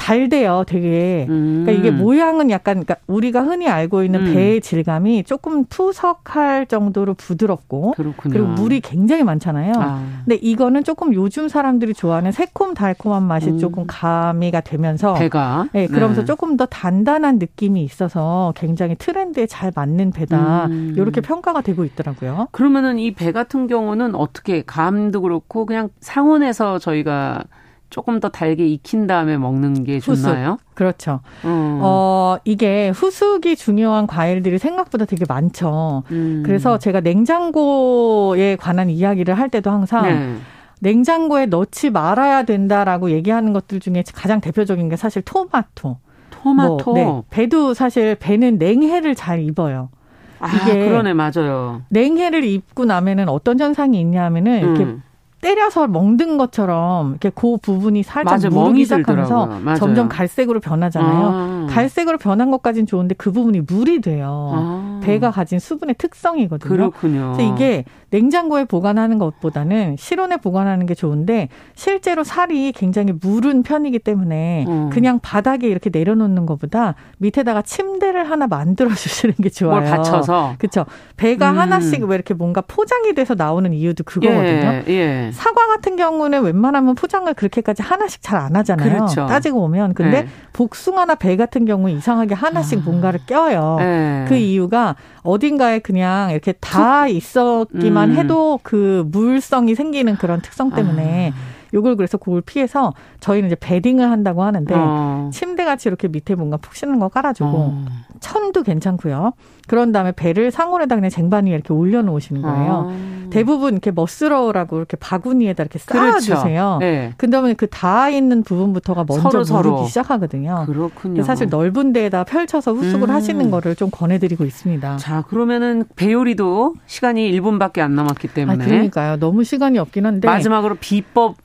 [0.00, 1.26] 달대요, 되게.
[1.28, 1.64] 음.
[1.64, 4.32] 그러니까 이게 모양은 약간 그러니까 우리가 흔히 알고 있는 음.
[4.34, 8.32] 배의 질감이 조금 푸석할 정도로 부드럽고 그렇군요.
[8.32, 9.72] 그리고 물이 굉장히 많잖아요.
[9.76, 10.02] 아.
[10.24, 13.58] 근데 이거는 조금 요즘 사람들이 좋아하는 새콤 달콤한 맛이 음.
[13.58, 16.24] 조금 가미가 되면서 배가 네, 그러면서 네.
[16.24, 20.66] 조금 더 단단한 느낌이 있어서 굉장히 트렌드에 잘 맞는 배다.
[20.66, 20.94] 음.
[20.96, 22.48] 이렇게 평가가 되고 있더라고요.
[22.52, 27.42] 그러면은 이 배 같은 경우는 어떻게 감도 그렇고 그냥 상온에서 저희가
[27.90, 30.52] 조금 더 달게 익힌 다음에 먹는 게 좋나요?
[30.52, 30.74] 후숙.
[30.74, 31.20] 그렇죠.
[31.44, 31.80] 음.
[31.82, 36.04] 어, 이게 후숙이 중요한 과일들이 생각보다 되게 많죠.
[36.12, 36.42] 음.
[36.46, 40.36] 그래서 제가 냉장고에 관한 이야기를 할 때도 항상 네.
[40.80, 45.98] 냉장고에 넣지 말아야 된다라고 얘기하는 것들 중에 가장 대표적인 게 사실 토마토.
[46.30, 46.92] 토마토.
[46.92, 47.22] 뭐, 네.
[47.30, 49.90] 배도 사실 배는 냉해를 잘 입어요.
[50.38, 51.82] 아, 이게 그러네 맞아요.
[51.90, 55.02] 냉해를 입고 나면은 어떤 현상이 있냐면은 이렇게 음.
[55.40, 61.30] 때려서 멍든 것처럼 이렇게 그 부분이 살짝 맞아, 무르기 시작하면서 점점 갈색으로 변하잖아요.
[61.32, 61.66] 아.
[61.70, 64.52] 갈색으로 변한 것까지는 좋은데 그 부분이 물이 돼요.
[64.54, 65.00] 아.
[65.02, 66.68] 배가 가진 수분의 특성이거든요.
[66.68, 67.32] 그렇군요.
[67.34, 74.66] 그래서 이게 냉장고에 보관하는 것보다는 실온에 보관하는 게 좋은데 실제로 살이 굉장히 무른 편이기 때문에
[74.68, 74.90] 음.
[74.90, 79.80] 그냥 바닥에 이렇게 내려놓는 것보다 밑에다가 침대를 하나 만들어 주시는 게 좋아요.
[79.80, 80.56] 뭘 받쳐서.
[80.58, 80.84] 그렇죠.
[81.16, 81.58] 배가 음.
[81.58, 84.82] 하나씩 왜 이렇게 뭔가 포장이 돼서 나오는 이유도 그거거든요.
[84.88, 85.29] 예, 예.
[85.32, 88.90] 사과 같은 경우는 웬만하면 포장을 그렇게까지 하나씩 잘 안 하잖아요.
[88.90, 89.26] 그렇죠.
[89.26, 90.28] 따지고 보면 근데 예.
[90.54, 92.82] 복숭아나 배 같은 경우 이상하게 하나씩 아.
[92.84, 93.76] 뭔가를 껴요.
[93.80, 94.24] 예.
[94.28, 98.16] 그 이유가 어딘가에 그냥 이렇게 다 있었기만 음.
[98.16, 101.59] 해도 그 물성이 생기는 그런 특성 때문에 아.
[101.74, 105.30] 요걸 그래서 그걸 피해서 저희는 이제 베딩을 한다고 하는데 어.
[105.32, 107.84] 침대 같이 이렇게 밑에 뭔가 푹 씻는 거 깔아주고 어.
[108.20, 109.32] 천도 괜찮고요.
[109.66, 112.86] 그런 다음에 배를 상온에다 그냥 쟁반 위에 이렇게 올려놓으시는 거예요.
[112.88, 113.30] 어.
[113.30, 116.42] 대부분 이렇게 멋스러우라고 이렇게 바구니에다 이렇게 쌓아주세요.
[116.42, 116.78] 그렇죠.
[116.80, 117.14] 네.
[117.16, 120.64] 그다음에 그 닿아 있는 부분부터가 먼저 서로, 무르기 시작하거든요.
[120.66, 121.22] 그렇군요.
[121.22, 123.14] 사실 넓은 데에다 펼쳐서 후숙을 음.
[123.14, 124.96] 하시는 거를 좀 권해드리고 있습니다.
[124.96, 129.16] 자 그러면은 배요리도 시간이 1분밖에 안 남았기 때문에 아, 그러니까요.
[129.18, 131.36] 너무 시간이 없긴 한데 마지막으로 비법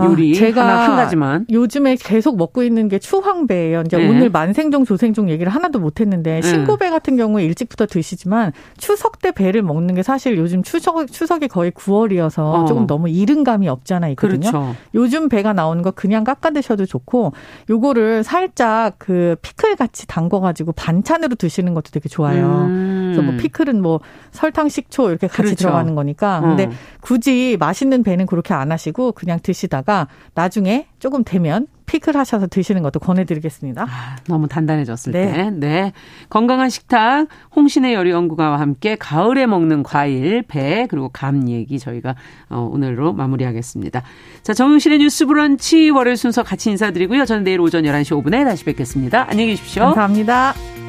[0.00, 3.82] 요리 아, 제가 하나 한 가지만 요즘에 계속 먹고 있는 게 추황배예요.
[3.86, 4.08] 이제 네.
[4.08, 6.42] 오늘 만생종 조생종 얘기를 하나도 못 했는데 네.
[6.42, 11.70] 신고배 같은 경우에 일찍부터 드시지만 추석 때 배를 먹는 게 사실 요즘 추석 추석이 거의
[11.72, 12.64] 9월이어서 어.
[12.66, 14.50] 조금 너무 이른 감이 없잖아 있거든요.
[14.50, 14.76] 그렇죠.
[14.94, 17.32] 요즘 배가 나오는 거 그냥 깎아 드셔도 좋고
[17.70, 22.66] 요거를 살짝 그 피클 같이 담궈 가지고 반찬으로 드시는 것도 되게 좋아요.
[22.68, 23.12] 음.
[23.12, 25.56] 그래서 뭐 피클은 뭐 설탕, 식초 이렇게 같이 그렇죠.
[25.56, 26.40] 들어가는 거니까.
[26.40, 26.70] 근데 어.
[27.00, 32.82] 굳이 맛있는 배는 그렇게 안 하시고 그냥 드시다 드시다가 나중에 조금 되면 피클 하셔서 드시는
[32.82, 33.82] 것도 권해드리겠습니다.
[33.82, 35.32] 아, 너무 단단해졌을 네.
[35.32, 35.50] 때.
[35.50, 35.92] 네.
[36.30, 42.14] 건강한 식탁 홍신의 요리 연구가와 함께 가을에 먹는 과일, 배 그리고 감 얘기 저희가
[42.48, 44.02] 어, 오늘로 마무리하겠습니다.
[44.42, 47.26] 자, 정용실의 뉴스 브런치 월요일 순서 같이 인사드리고요.
[47.26, 49.26] 저는 내일 오전 11시 5분에 다시 뵙겠습니다.
[49.28, 49.84] 안녕히 계십시오.
[49.86, 50.81] 감사합니다.